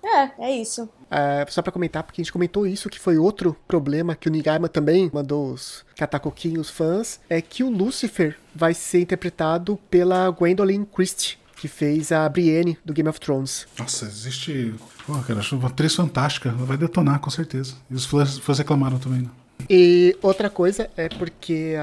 É, 0.07 0.31
é 0.39 0.57
isso. 0.57 0.89
É, 1.11 1.45
só 1.49 1.63
pra 1.63 1.73
comentar, 1.73 2.03
porque 2.03 2.21
a 2.21 2.25
gente 2.25 2.33
comentou 2.33 2.67
isso, 2.67 2.89
que 2.89 2.99
foi 2.99 3.19
outro 3.19 3.57
problema 3.67 4.15
que 4.15 4.29
o 4.29 4.31
Nigama 4.31 4.69
também 4.69 5.11
mandou 5.13 5.53
os 5.53 5.85
catacoquinhos 5.97 6.71
fãs, 6.71 7.21
é 7.29 7.41
que 7.41 7.65
o 7.65 7.71
Lucifer 7.71 8.37
vai 8.55 8.73
ser 8.73 9.01
interpretado 9.01 9.79
pela 9.91 10.31
Gwendolyn 10.31 10.85
Christie, 10.85 11.39
que 11.57 11.69
fez 11.69 12.13
a 12.13 12.29
Brienne 12.29 12.79
do 12.85 12.93
Game 12.93 13.09
of 13.09 13.19
Thrones. 13.19 13.67
Nossa, 13.79 14.05
existe. 14.05 14.75
Pô, 15.07 15.15
cara, 15.21 15.41
acho 15.41 15.57
uma 15.57 15.69
atriz 15.69 15.95
fantástica. 15.95 16.51
Ela 16.51 16.67
vai 16.67 16.77
detonar, 16.77 17.19
com 17.19 17.31
certeza. 17.31 17.75
E 17.91 17.95
os 17.95 18.05
fãs, 18.05 18.39
fãs 18.39 18.59
reclamaram 18.59 18.99
também, 18.99 19.23
né? 19.23 19.31
E 19.69 20.17
outra 20.23 20.49
coisa 20.49 20.91
é 20.97 21.09
porque 21.09 21.75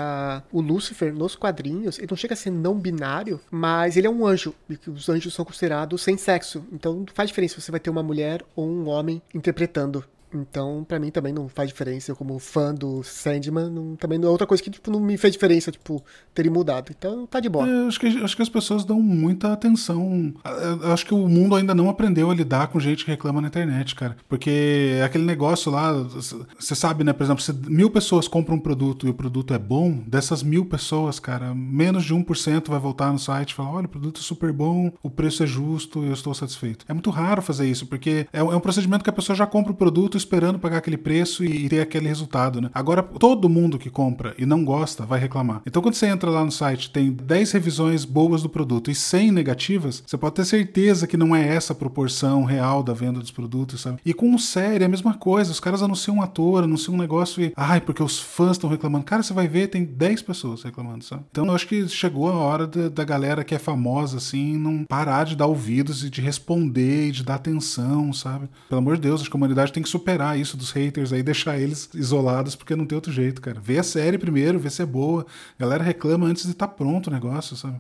o 0.52 0.62
Lúcifer, 0.62 1.14
nos 1.14 1.36
quadrinhos, 1.36 1.98
ele 1.98 2.08
não 2.10 2.18
chega 2.18 2.34
a 2.34 2.38
ser 2.38 2.50
não 2.50 2.76
binário, 2.76 3.40
mas 3.52 3.98
ele 3.98 4.08
é 4.08 4.10
um 4.10 4.26
anjo. 4.26 4.54
E 4.70 4.78
os 4.90 5.10
anjos 5.10 5.34
são 5.34 5.44
considerados 5.44 6.02
sem 6.02 6.18
sexo. 6.18 6.64
Então 6.72 6.94
não 6.94 7.06
faz 7.14 7.30
diferença 7.30 7.56
se 7.56 7.62
você 7.62 7.72
vai 7.72 7.80
ter 7.80 7.90
uma 7.90 8.04
mulher 8.04 8.44
ou 8.56 8.68
um 8.68 8.88
homem 8.88 9.22
interpretando. 9.34 10.04
Então, 10.34 10.84
pra 10.88 11.00
mim 11.00 11.10
também 11.12 11.32
não 11.34 11.48
faz 11.48 11.70
diferença. 11.70 12.12
Eu, 12.12 12.16
como 12.16 12.38
fã 12.40 12.74
do 12.74 13.04
Sandman, 13.04 13.70
não- 13.70 13.96
também 13.96 14.18
não 14.18 14.28
é 14.28 14.32
outra 14.32 14.48
coisa 14.48 14.62
que 14.64 14.70
tipo, 14.72 14.90
não 14.92 15.00
me 15.00 15.18
fez 15.18 15.34
diferença, 15.34 15.72
tipo, 15.72 16.04
terem 16.34 16.52
mudado. 16.52 16.92
Então 16.98 17.26
tá 17.28 17.40
de 17.40 17.50
boa. 17.50 17.68
É, 17.70 17.88
acho, 17.88 18.00
que, 18.00 18.08
acho 18.08 18.36
que 18.36 18.42
as 18.42 18.50
pessoas 18.50 18.84
dão 18.86 19.02
muita 19.02 19.52
atenção. 19.54 20.34
Eu 20.82 20.92
Acho 20.94 21.06
que 21.06 21.14
o 21.14 21.28
mundo 21.28 21.56
ainda 21.56 21.74
não 21.74 21.90
aprendeu 21.90 22.30
a 22.30 22.36
lidar 22.36 22.68
com 22.68 22.80
gente 22.80 23.04
que 23.06 23.12
reclama 23.12 23.42
na 23.42 23.48
internet, 23.48 23.96
cara. 23.96 24.16
Porque 24.30 24.96
é 25.00 25.04
aquele 25.04 25.24
negócio 25.24 25.72
lá, 25.72 25.92
você 25.92 26.76
sabe, 26.76 27.04
né? 27.04 27.14
Por 27.14 27.24
exemplo, 27.24 27.42
se 27.44 27.52
mil 27.54 27.90
pessoas 27.90 28.28
compram 28.28 28.56
um 28.56 28.60
produto 28.60 29.08
e 29.08 29.10
o 29.10 29.14
produto 29.14 29.54
é 29.54 29.58
bom, 29.60 30.04
dessas 30.08 30.44
mil 30.44 30.66
pessoas, 30.66 31.20
cara, 31.20 31.54
menos 31.54 32.04
de 32.04 32.14
1% 32.14 32.70
vai 32.70 32.80
voltar 32.80 33.12
no 33.12 33.20
site 33.20 33.52
e 33.52 33.54
falar: 33.54 33.72
olha, 33.72 33.86
o 33.86 33.90
produto 33.90 34.20
é 34.20 34.24
super 34.24 34.52
bom, 34.52 34.92
o 35.02 35.10
preço 35.10 35.44
é 35.44 35.48
justo, 35.48 36.04
eu 36.04 36.14
estou 36.14 36.34
satisfeito. 36.34 36.86
É 36.88 36.94
muito 36.94 37.10
raro 37.10 37.42
fazer 37.42 37.68
isso, 37.70 37.86
porque 37.88 38.28
é, 38.32 38.40
é 38.40 38.44
um 38.44 38.60
procedimento 38.60 39.04
que 39.04 39.10
a 39.10 39.14
pessoa 39.14 39.36
já 39.36 39.46
compra 39.46 39.72
o 39.72 39.76
produto 39.76 40.18
esperando 40.24 40.60
pagar 40.60 40.78
aquele 40.78 40.98
preço 40.98 41.44
e 41.44 41.70
ter 41.70 41.82
aquele 41.82 42.08
resultado, 42.08 42.62
né? 42.62 42.70
Agora, 42.74 43.04
todo 43.04 43.50
mundo 43.50 43.78
que 43.78 43.90
compra 43.90 44.34
e 44.38 44.46
não 44.46 44.64
gosta 44.64 45.06
vai 45.06 45.20
reclamar. 45.20 45.62
Então, 45.66 45.82
quando 45.82 45.96
você 45.96 46.08
entra 46.08 46.30
lá 46.30 46.44
no 46.44 46.52
site, 46.52 46.90
tem 46.90 47.12
10 47.12 47.52
revisões 47.52 48.06
boas 48.06 48.42
do 48.44 48.50
produto 48.50 48.90
e 48.90 48.96
100 48.96 49.32
negativas, 49.32 50.04
você 50.06 50.18
pode 50.18 50.36
ter 50.36 50.46
certeza 50.46 51.08
que 51.08 51.18
não 51.18 51.36
é 51.36 51.48
essa 51.48 51.74
a 51.74 51.76
proporção 51.76 52.44
real 52.44 52.82
da 52.84 52.94
venda 52.94 53.20
dos 53.20 53.32
produtos, 53.32 53.82
sabe? 53.82 54.00
E 54.06 54.14
com 54.14 54.38
série 54.38 54.84
é 54.84 54.86
a 54.86 54.90
mesma 54.90 55.14
coisa. 55.14 55.52
Os 55.52 55.60
caras 55.60 55.82
anunciam 55.82 56.18
um 56.18 56.22
ator, 56.22 56.64
anunciam 56.64 56.96
um 56.96 56.98
negócio 56.98 57.44
e. 57.44 57.54
Ai, 57.56 57.82
porque 57.82 58.02
os 58.02 58.20
fãs 58.20 58.52
estão 58.52 58.70
reclamando. 58.70 59.06
Cara, 59.06 59.24
você 59.24 59.34
vai 59.34 59.48
ver, 59.48 59.68
tem 59.68 59.84
10 59.84 60.22
pessoas 60.22 60.64
reclamando, 60.64 61.04
sabe? 61.04 61.24
Então, 61.32 61.46
eu 61.46 61.54
acho 61.54 61.68
que 61.68 61.88
chegou 61.88 62.30
a 62.30 62.36
hora 62.36 62.68
da, 62.68 62.90
da 62.90 63.04
galera 63.04 63.44
que 63.44 63.56
é 63.56 63.60
famosa, 63.60 64.18
assim, 64.18 64.58
não 64.58 64.86
parar 64.86 65.26
de 65.26 65.36
dar 65.36 65.48
ouvidos 65.48 66.04
e 66.04 66.10
de 66.10 66.22
responder 66.22 67.08
e 67.08 67.12
de 67.12 67.24
dar 67.24 67.36
atenção, 67.36 68.14
sabe? 68.14 68.50
Pelo 68.70 68.80
amor 68.80 68.96
de 68.96 69.02
Deus, 69.02 69.22
acho 69.22 69.30
que 69.30 69.36
a 69.36 69.40
humanidade 69.40 69.74
tem 69.74 69.84
que 69.84 69.90
superar 69.90 70.13
isso 70.38 70.58
dos 70.58 70.72
haters 70.72 71.14
aí, 71.14 71.24
deixar 71.24 71.60
eles 71.60 71.90
isolados, 71.94 72.56
porque 72.56 72.76
não 72.76 72.86
tem 72.86 72.96
outro 72.96 73.12
jeito, 73.12 73.42
cara. 73.42 73.60
Vê 73.60 73.80
a 73.80 73.84
série 73.84 74.18
primeiro, 74.18 74.60
vê 74.60 74.70
se 74.70 74.82
é 74.82 74.86
boa. 74.86 75.26
A 75.58 75.62
galera 75.62 75.84
reclama 75.84 76.28
antes 76.28 76.44
de 76.44 76.52
estar 76.52 76.68
pronto 76.68 77.08
o 77.08 77.12
negócio, 77.12 77.56
sabe? 77.56 77.80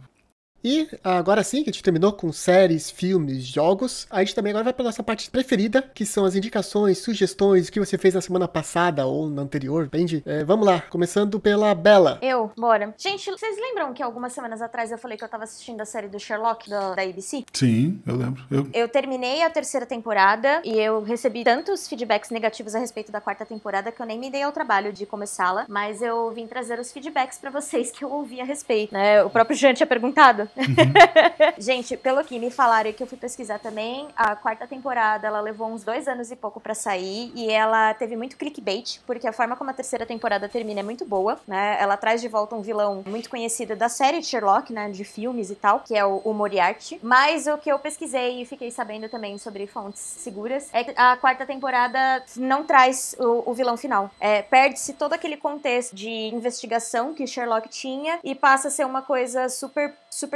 E 0.63 0.87
agora 1.03 1.43
sim, 1.43 1.63
que 1.63 1.69
a 1.69 1.73
gente 1.73 1.83
terminou 1.83 2.13
com 2.13 2.31
séries, 2.31 2.89
filmes, 2.89 3.43
jogos, 3.43 4.07
a 4.09 4.19
gente 4.23 4.33
também 4.33 4.51
agora 4.51 4.63
vai 4.63 4.73
para 4.73 4.85
nossa 4.85 5.03
parte 5.03 5.29
preferida, 5.29 5.81
que 5.93 6.05
são 6.05 6.23
as 6.23 6.35
indicações, 6.35 6.99
sugestões, 6.99 7.67
o 7.67 7.71
que 7.71 7.79
você 7.79 7.97
fez 7.97 8.13
na 8.13 8.21
semana 8.21 8.47
passada 8.47 9.05
ou 9.05 9.29
na 9.29 9.41
anterior, 9.41 9.85
entende? 9.85 10.23
É, 10.25 10.43
vamos 10.43 10.65
lá, 10.65 10.81
começando 10.89 11.39
pela 11.39 11.75
Bela. 11.75 12.17
Eu, 12.21 12.51
bora. 12.57 12.93
Gente, 12.97 13.29
vocês 13.29 13.57
lembram 13.57 13.93
que 13.93 14.01
algumas 14.01 14.31
semanas 14.31 14.61
atrás 14.61 14.91
eu 14.91 14.97
falei 14.97 15.17
que 15.17 15.23
eu 15.23 15.29
tava 15.29 15.43
assistindo 15.43 15.81
a 15.81 15.85
série 15.85 16.07
do 16.07 16.19
Sherlock 16.19 16.69
da, 16.69 16.95
da 16.95 17.01
ABC? 17.01 17.43
Sim, 17.51 18.01
eu 18.07 18.15
lembro. 18.15 18.43
Eu, 18.49 18.67
Eu 18.73 18.87
terminei 18.87 19.43
a 19.43 19.49
terceira 19.49 19.85
temporada 19.85 20.61
e 20.63 20.79
eu 20.79 21.01
recebi 21.01 21.43
tantos 21.43 21.87
feedbacks 21.87 22.29
negativos 22.29 22.73
a 22.73 22.79
respeito 22.79 23.11
da 23.11 23.19
quarta 23.19 23.45
temporada 23.45 23.91
que 23.91 24.01
eu 24.01 24.05
nem 24.05 24.17
me 24.17 24.29
dei 24.29 24.43
ao 24.43 24.51
trabalho 24.51 24.93
de 24.93 25.05
começá-la, 25.05 25.65
mas 25.67 26.01
eu 26.01 26.31
vim 26.31 26.47
trazer 26.47 26.79
os 26.79 26.91
feedbacks 26.91 27.37
pra 27.37 27.49
vocês 27.49 27.91
que 27.91 28.03
eu 28.03 28.11
ouvi 28.11 28.39
a 28.39 28.45
respeito, 28.45 28.93
né? 28.93 29.23
O 29.23 29.29
próprio 29.29 29.57
Jean 29.57 29.73
tinha 29.73 29.87
perguntado. 29.87 30.47
Gente, 31.57 31.97
pelo 31.97 32.23
que 32.23 32.39
me 32.39 32.49
falaram 32.49 32.91
que 32.93 33.01
eu 33.01 33.07
fui 33.07 33.17
pesquisar 33.17 33.59
também, 33.59 34.07
a 34.15 34.35
quarta 34.35 34.67
temporada 34.67 35.27
ela 35.27 35.41
levou 35.41 35.67
uns 35.67 35.83
dois 35.83 36.07
anos 36.07 36.31
e 36.31 36.35
pouco 36.35 36.59
pra 36.59 36.73
sair 36.75 37.31
e 37.35 37.49
ela 37.49 37.93
teve 37.93 38.15
muito 38.15 38.37
clickbait, 38.37 38.99
porque 39.05 39.27
a 39.27 39.33
forma 39.33 39.55
como 39.55 39.69
a 39.69 39.73
terceira 39.73 40.05
temporada 40.05 40.47
termina 40.49 40.79
é 40.81 40.83
muito 40.83 41.05
boa, 41.05 41.39
né? 41.47 41.77
Ela 41.79 41.97
traz 41.97 42.21
de 42.21 42.27
volta 42.27 42.55
um 42.55 42.61
vilão 42.61 43.03
muito 43.05 43.29
conhecido 43.29 43.75
da 43.75 43.89
série 43.89 44.21
Sherlock, 44.21 44.71
né? 44.71 44.89
De 44.89 45.03
filmes 45.03 45.49
e 45.49 45.55
tal, 45.55 45.79
que 45.79 45.95
é 45.95 46.05
o, 46.05 46.17
o 46.17 46.33
Moriarty. 46.33 46.99
Mas 47.01 47.47
o 47.47 47.57
que 47.57 47.71
eu 47.71 47.79
pesquisei 47.79 48.41
e 48.41 48.45
fiquei 48.45 48.71
sabendo 48.71 49.09
também 49.09 49.37
sobre 49.37 49.67
fontes 49.67 50.01
seguras 50.01 50.69
é 50.73 50.83
que 50.83 50.93
a 50.95 51.17
quarta 51.17 51.45
temporada 51.45 52.23
não 52.35 52.63
traz 52.63 53.15
o, 53.19 53.51
o 53.51 53.53
vilão 53.53 53.77
final. 53.77 54.11
É, 54.19 54.41
Perde-se 54.41 54.93
todo 54.93 55.13
aquele 55.13 55.37
contexto 55.37 55.95
de 55.95 56.09
investigação 56.09 57.13
que 57.13 57.25
Sherlock 57.25 57.69
tinha 57.69 58.19
e 58.23 58.35
passa 58.35 58.67
a 58.67 58.71
ser 58.71 58.85
uma 58.85 59.01
coisa 59.01 59.49
super 59.49 59.93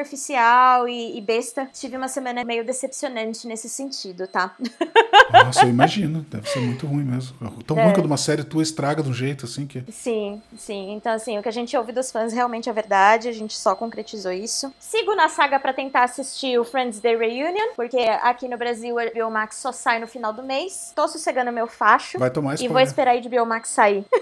superficial 0.08 0.88
e, 0.88 1.18
e 1.18 1.22
besta. 1.22 1.68
Tive 1.74 1.98
uma 1.98 2.08
semana 2.08 2.44
meio 2.44 2.64
decepcionante 2.66 3.46
nesse 3.48 3.70
sentido, 3.70 4.28
tá? 4.28 4.56
nossa, 5.32 5.64
eu 5.66 5.70
imagino. 5.70 6.26
Deve 6.30 6.50
ser 6.50 6.60
muito 6.60 6.88
ruim 6.88 7.04
mesmo. 7.04 7.36
Tão 7.66 7.78
É. 7.78 7.84
ruim 7.84 7.94
quando 7.94 8.06
uma 8.06 8.18
série 8.18 8.44
tua 8.44 8.64
estraga 8.64 9.04
de 9.04 9.10
um 9.10 9.14
jeito 9.14 9.46
assim 9.46 9.68
que. 9.68 9.84
Sim, 9.92 10.42
sim. 10.58 10.94
Então, 10.94 11.12
assim, 11.14 11.38
o 11.38 11.44
que 11.44 11.50
a 11.50 11.54
gente 11.54 11.76
ouve 11.78 11.92
dos 11.92 12.12
fãs 12.12 12.34
realmente 12.34 12.70
é 12.70 12.74
verdade. 12.74 13.28
A 13.28 13.34
gente 13.34 13.56
só 13.58 13.76
concretizou 13.76 14.32
isso. 14.32 14.74
Sigo 14.80 15.14
na 15.16 15.30
saga 15.30 15.60
pra 15.60 15.74
tentar 15.74 16.04
assistir 16.04 16.58
o 16.60 16.64
Friends 16.64 17.00
Day 17.00 17.16
Reunion, 17.18 17.74
porque 17.76 17.98
aqui 17.98 18.48
no 18.48 18.58
Brasil 18.58 18.96
o 18.96 19.00
HBO 19.00 19.32
Max 19.32 19.58
só 19.58 19.72
sai 19.72 20.00
no 20.00 20.08
final 20.08 20.32
do 20.34 20.44
mês. 20.44 20.92
Tô 20.96 21.08
sossegando 21.08 21.52
meu 21.52 21.68
facho. 21.68 22.18
Vai 22.18 22.30
tomar 22.32 22.54
E 22.56 22.68
vou 22.68 22.80
spoiler. 22.80 22.88
esperar 22.88 23.16
a 23.16 23.20
HBO 23.22 23.46
Max 23.46 23.70
sair. 23.70 24.06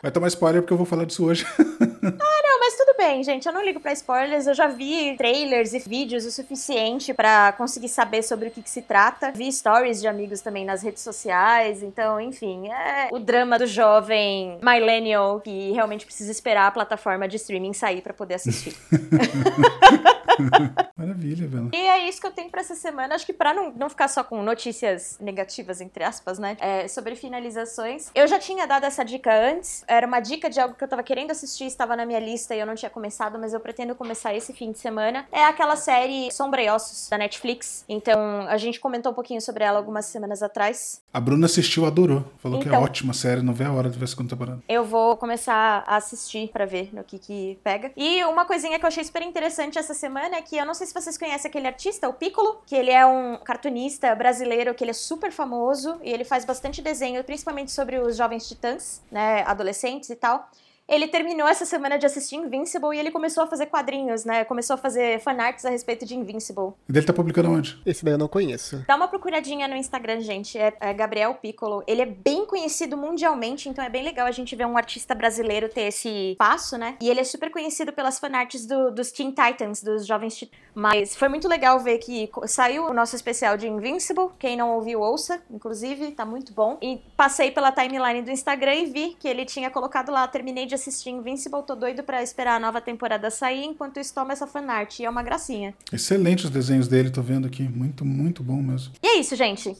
Vai 0.00 0.12
tomar 0.12 0.28
spoiler 0.28 0.62
porque 0.62 0.72
eu 0.72 0.76
vou 0.76 0.86
falar 0.86 1.04
disso 1.04 1.24
hoje. 1.26 1.44
Tudo 1.56 2.47
bem, 3.08 3.24
gente. 3.24 3.46
Eu 3.46 3.52
não 3.54 3.64
ligo 3.64 3.80
pra 3.80 3.92
spoilers. 3.92 4.46
Eu 4.46 4.54
já 4.54 4.66
vi 4.66 5.16
trailers 5.16 5.72
e 5.72 5.78
vídeos 5.78 6.26
o 6.26 6.30
suficiente 6.30 7.14
pra 7.14 7.52
conseguir 7.52 7.88
saber 7.88 8.22
sobre 8.22 8.48
o 8.48 8.50
que, 8.50 8.62
que 8.62 8.68
se 8.68 8.82
trata. 8.82 9.32
Vi 9.32 9.50
stories 9.50 10.00
de 10.00 10.06
amigos 10.06 10.42
também 10.42 10.64
nas 10.64 10.82
redes 10.82 11.02
sociais. 11.02 11.82
Então, 11.82 12.20
enfim, 12.20 12.68
é 12.68 13.08
o 13.10 13.18
drama 13.18 13.58
do 13.58 13.66
jovem 13.66 14.58
millennial 14.62 15.40
que 15.40 15.72
realmente 15.72 16.04
precisa 16.04 16.30
esperar 16.30 16.66
a 16.66 16.70
plataforma 16.70 17.26
de 17.26 17.36
streaming 17.36 17.72
sair 17.72 18.02
pra 18.02 18.12
poder 18.12 18.34
assistir. 18.34 18.76
Maravilha, 20.96 21.46
velho. 21.46 21.70
E 21.72 21.76
é 21.76 22.08
isso 22.08 22.20
que 22.20 22.26
eu 22.26 22.32
tenho 22.32 22.50
pra 22.50 22.60
essa 22.60 22.74
semana. 22.74 23.14
Acho 23.14 23.26
que 23.26 23.32
pra 23.32 23.54
não, 23.54 23.72
não 23.72 23.88
ficar 23.88 24.08
só 24.08 24.22
com 24.24 24.42
notícias 24.42 25.18
negativas, 25.20 25.80
entre 25.80 26.04
aspas, 26.04 26.38
né? 26.38 26.56
É, 26.60 26.88
sobre 26.88 27.14
finalizações. 27.14 28.10
Eu 28.14 28.26
já 28.26 28.38
tinha 28.38 28.66
dado 28.66 28.84
essa 28.84 29.04
dica 29.04 29.32
antes. 29.32 29.84
Era 29.86 30.06
uma 30.06 30.20
dica 30.20 30.50
de 30.50 30.60
algo 30.60 30.74
que 30.74 30.84
eu 30.84 30.88
tava 30.88 31.02
querendo 31.02 31.30
assistir, 31.30 31.64
estava 31.64 31.96
na 31.96 32.04
minha 32.04 32.20
lista 32.20 32.54
e 32.54 32.60
eu 32.60 32.66
não 32.66 32.74
tinha 32.74 32.90
começado, 32.90 33.38
mas 33.38 33.52
eu 33.52 33.60
pretendo 33.60 33.94
começar 33.94 34.34
esse 34.34 34.52
fim 34.52 34.72
de 34.72 34.78
semana. 34.78 35.26
É 35.32 35.44
aquela 35.44 35.76
série 35.76 36.30
Sombra 36.32 36.62
e 36.62 36.68
Ossos, 36.68 37.08
da 37.08 37.18
Netflix. 37.18 37.84
Então, 37.88 38.46
a 38.48 38.56
gente 38.56 38.80
comentou 38.80 39.12
um 39.12 39.14
pouquinho 39.14 39.40
sobre 39.40 39.64
ela 39.64 39.78
algumas 39.78 40.06
semanas 40.06 40.42
atrás. 40.42 41.02
A 41.12 41.20
Bruna 41.20 41.46
assistiu, 41.46 41.86
adorou. 41.86 42.22
Falou 42.38 42.60
que 42.60 42.68
é 42.68 42.70
Então. 42.70 42.82
ótima 42.82 43.14
série, 43.14 43.40
não 43.40 43.54
vê 43.54 43.64
a 43.64 43.72
hora 43.72 43.88
de 43.88 43.98
ver 43.98 44.04
a 44.04 44.08
segunda 44.08 44.28
temporada. 44.28 44.62
Eu 44.68 44.84
vou 44.84 45.16
começar 45.16 45.82
a 45.86 45.96
assistir 45.96 46.48
pra 46.52 46.66
ver 46.66 46.90
no 46.94 47.02
que 47.02 47.18
que 47.18 47.58
pega. 47.64 47.90
E 47.96 48.22
uma 48.24 48.44
coisinha 48.44 48.78
que 48.78 48.84
eu 48.84 48.88
achei 48.88 49.02
super 49.02 49.22
interessante 49.22 49.78
essa 49.78 49.94
semana 49.94 50.36
é 50.36 50.42
que 50.42 50.56
eu 50.56 50.66
não 50.66 50.74
sei 50.74 50.86
se 50.86 50.92
vocês 50.92 51.16
conhecem 51.16 51.48
aquele 51.48 51.66
artista, 51.66 52.08
o 52.08 52.12
Piccolo, 52.12 52.60
que 52.66 52.74
ele 52.74 52.90
é 52.90 53.06
um 53.06 53.38
cartunista 53.38 54.14
brasileiro 54.14 54.74
que 54.74 54.84
ele 54.84 54.90
é 54.90 54.94
super 54.94 55.32
famoso 55.32 55.96
e 56.02 56.10
ele 56.10 56.24
faz 56.24 56.44
bastante 56.44 56.82
desenho, 56.82 57.24
principalmente 57.24 57.72
sobre 57.72 57.98
os 57.98 58.14
jovens 58.16 58.46
titãs, 58.46 59.02
né, 59.10 59.42
adolescentes 59.46 60.10
e 60.10 60.14
tal. 60.16 60.48
Ele 60.88 61.06
terminou 61.06 61.46
essa 61.46 61.66
semana 61.66 61.98
de 61.98 62.06
assistir 62.06 62.36
Invincible 62.36 62.96
e 62.96 62.98
ele 62.98 63.10
começou 63.10 63.44
a 63.44 63.46
fazer 63.46 63.66
quadrinhos, 63.66 64.24
né? 64.24 64.44
Começou 64.44 64.74
a 64.74 64.76
fazer 64.78 65.20
fanarts 65.20 65.64
a 65.66 65.70
respeito 65.70 66.06
de 66.06 66.16
Invincible. 66.16 66.72
E 66.88 66.92
dele 66.92 67.04
tá 67.04 67.12
publicando 67.12 67.50
onde? 67.50 67.78
Esse 67.84 68.04
daí 68.04 68.14
eu 68.14 68.18
não 68.18 68.26
conheço. 68.28 68.82
Dá 68.88 68.96
uma 68.96 69.06
procuradinha 69.06 69.68
no 69.68 69.76
Instagram, 69.76 70.20
gente. 70.20 70.56
É, 70.56 70.72
é 70.80 70.94
Gabriel 70.94 71.34
Piccolo. 71.34 71.84
Ele 71.86 72.00
é 72.00 72.06
bem 72.06 72.46
conhecido 72.46 72.96
mundialmente, 72.96 73.68
então 73.68 73.84
é 73.84 73.90
bem 73.90 74.02
legal 74.02 74.26
a 74.26 74.30
gente 74.30 74.56
ver 74.56 74.64
um 74.66 74.78
artista 74.78 75.14
brasileiro 75.14 75.68
ter 75.68 75.82
esse 75.82 76.34
passo, 76.38 76.78
né? 76.78 76.96
E 77.02 77.10
ele 77.10 77.20
é 77.20 77.24
super 77.24 77.50
conhecido 77.50 77.92
pelas 77.92 78.18
fanarts 78.18 78.64
do- 78.64 78.90
dos 78.90 79.12
Teen 79.12 79.30
Titans, 79.32 79.82
dos 79.82 80.06
jovens 80.06 80.36
Titãs. 80.36 80.58
Mas 80.74 81.16
foi 81.16 81.28
muito 81.28 81.48
legal 81.48 81.78
ver 81.80 81.98
que 81.98 82.30
saiu 82.46 82.86
o 82.86 82.94
nosso 82.94 83.14
especial 83.16 83.56
de 83.58 83.66
Invincible. 83.68 84.28
Quem 84.38 84.56
não 84.56 84.70
ouviu, 84.76 85.00
ouça, 85.00 85.42
inclusive, 85.50 86.12
tá 86.12 86.24
muito 86.24 86.52
bom. 86.54 86.78
E 86.80 87.02
passei 87.16 87.50
pela 87.50 87.72
timeline 87.72 88.22
do 88.22 88.30
Instagram 88.30 88.74
e 88.74 88.86
vi 88.86 89.16
que 89.18 89.26
ele 89.28 89.44
tinha 89.44 89.70
colocado 89.70 90.10
lá, 90.12 90.26
terminei 90.28 90.66
de 90.66 90.77
assistir 90.78 91.10
Invincible, 91.10 91.62
tô 91.66 91.74
doido 91.74 92.02
pra 92.02 92.22
esperar 92.22 92.56
a 92.56 92.60
nova 92.60 92.80
temporada 92.80 93.30
sair, 93.30 93.64
enquanto 93.64 94.00
isso 94.00 94.14
toma 94.14 94.32
essa 94.32 94.46
fanart, 94.46 94.98
e 94.98 95.04
é 95.04 95.10
uma 95.10 95.22
gracinha. 95.22 95.74
Excelente 95.92 96.44
os 96.44 96.50
desenhos 96.50 96.88
dele, 96.88 97.10
tô 97.10 97.20
vendo 97.20 97.46
aqui. 97.46 97.62
Muito, 97.62 98.04
muito 98.04 98.42
bom 98.42 98.62
mesmo. 98.62 98.92
E 99.02 99.06
é 99.06 99.20
isso, 99.20 99.36
gente. 99.36 99.76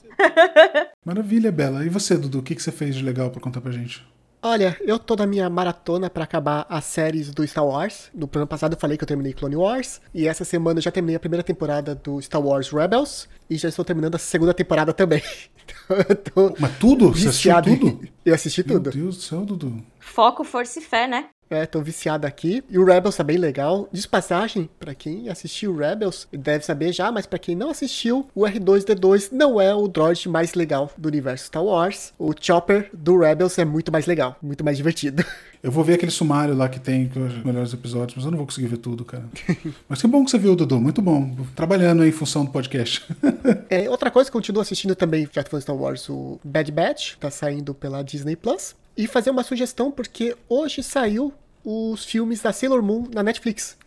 Maravilha, 1.04 1.50
Bela. 1.50 1.84
E 1.84 1.88
você, 1.88 2.16
Dudu, 2.16 2.40
o 2.40 2.42
que, 2.42 2.54
que 2.54 2.62
você 2.62 2.72
fez 2.72 2.96
de 2.96 3.02
legal 3.02 3.30
pra 3.30 3.40
contar 3.40 3.60
pra 3.60 3.72
gente? 3.72 4.06
Olha, 4.40 4.76
eu 4.80 4.98
tô 5.00 5.16
na 5.16 5.26
minha 5.26 5.50
maratona 5.50 6.08
pra 6.08 6.22
acabar 6.24 6.64
as 6.68 6.84
séries 6.84 7.30
do 7.32 7.44
Star 7.46 7.66
Wars. 7.66 8.08
No 8.14 8.30
ano 8.36 8.46
passado 8.46 8.74
eu 8.74 8.78
falei 8.78 8.96
que 8.96 9.02
eu 9.02 9.08
terminei 9.08 9.32
Clone 9.32 9.56
Wars. 9.56 10.00
E 10.14 10.28
essa 10.28 10.44
semana 10.44 10.78
eu 10.78 10.82
já 10.82 10.92
terminei 10.92 11.16
a 11.16 11.20
primeira 11.20 11.42
temporada 11.42 11.94
do 11.94 12.20
Star 12.22 12.40
Wars 12.40 12.70
Rebels. 12.70 13.28
E 13.50 13.56
já 13.56 13.68
estou 13.68 13.84
terminando 13.84 14.14
a 14.14 14.18
segunda 14.18 14.54
temporada 14.54 14.92
também. 14.92 15.22
Então 15.68 15.96
eu 16.08 16.16
tô 16.50 16.56
Mas 16.58 16.78
tudo? 16.78 17.08
Você 17.10 17.28
assistiu 17.28 17.52
em- 17.58 17.62
tudo? 17.76 18.08
Eu 18.24 18.34
assisti 18.34 18.66
Meu 18.66 18.78
tudo. 18.78 18.90
Deus 18.90 19.16
do 19.16 19.22
céu, 19.22 19.44
Dudu. 19.44 19.84
Foco, 20.00 20.42
força 20.42 20.78
e 20.78 20.82
fé, 20.82 21.06
né? 21.06 21.26
É, 21.50 21.64
tô 21.66 21.80
viciado 21.80 22.26
aqui. 22.26 22.62
E 22.68 22.78
o 22.78 22.84
Rebels 22.84 23.16
tá 23.16 23.24
bem 23.24 23.38
legal. 23.38 23.88
Diz 23.92 24.06
passagem, 24.06 24.68
pra 24.78 24.94
quem 24.94 25.28
assistiu 25.28 25.72
o 25.72 25.76
Rebels, 25.76 26.28
deve 26.32 26.64
saber 26.64 26.92
já, 26.92 27.10
mas 27.10 27.26
pra 27.26 27.38
quem 27.38 27.54
não 27.54 27.70
assistiu, 27.70 28.28
o 28.34 28.42
R2D2 28.42 29.30
não 29.32 29.60
é 29.60 29.74
o 29.74 29.88
droid 29.88 30.28
mais 30.28 30.54
legal 30.54 30.90
do 30.96 31.08
universo 31.08 31.46
Star 31.46 31.64
Wars. 31.64 32.12
O 32.18 32.32
Chopper 32.38 32.90
do 32.92 33.18
Rebels 33.18 33.58
é 33.58 33.64
muito 33.64 33.90
mais 33.90 34.06
legal, 34.06 34.36
muito 34.42 34.64
mais 34.64 34.76
divertido. 34.76 35.24
Eu 35.60 35.72
vou 35.72 35.82
ver 35.82 35.94
aquele 35.94 36.12
sumário 36.12 36.54
lá 36.54 36.68
que 36.68 36.78
tem 36.78 37.10
os 37.16 37.44
melhores 37.44 37.72
episódios, 37.72 38.14
mas 38.14 38.24
eu 38.24 38.30
não 38.30 38.38
vou 38.38 38.46
conseguir 38.46 38.68
ver 38.68 38.76
tudo, 38.76 39.04
cara. 39.04 39.24
Mas 39.88 40.00
que 40.00 40.06
bom 40.06 40.24
que 40.24 40.30
você 40.30 40.38
viu, 40.38 40.54
Dudu. 40.54 40.80
Muito 40.80 41.02
bom. 41.02 41.34
Trabalhando 41.56 42.02
aí 42.02 42.10
em 42.10 42.12
função 42.12 42.44
do 42.44 42.52
podcast. 42.52 43.04
É, 43.70 43.90
outra 43.90 44.10
coisa 44.10 44.30
que 44.30 44.36
eu 44.36 44.40
continuo 44.40 44.62
assistindo 44.62 44.94
também, 44.94 45.28
já 45.30 45.42
que 45.42 45.50
foi 45.50 45.60
Star 45.60 45.76
Wars, 45.76 46.08
o 46.08 46.40
Bad 46.42 46.70
Batch, 46.72 47.16
tá 47.16 47.30
saindo 47.30 47.74
pela 47.74 48.02
Disney 48.02 48.34
Plus. 48.34 48.74
E 48.98 49.06
fazer 49.06 49.30
uma 49.30 49.44
sugestão, 49.44 49.92
porque 49.92 50.36
hoje 50.48 50.82
saiu 50.82 51.32
os 51.64 52.04
filmes 52.04 52.42
da 52.42 52.52
Sailor 52.52 52.82
Moon 52.82 53.06
na 53.14 53.22
Netflix. 53.22 53.78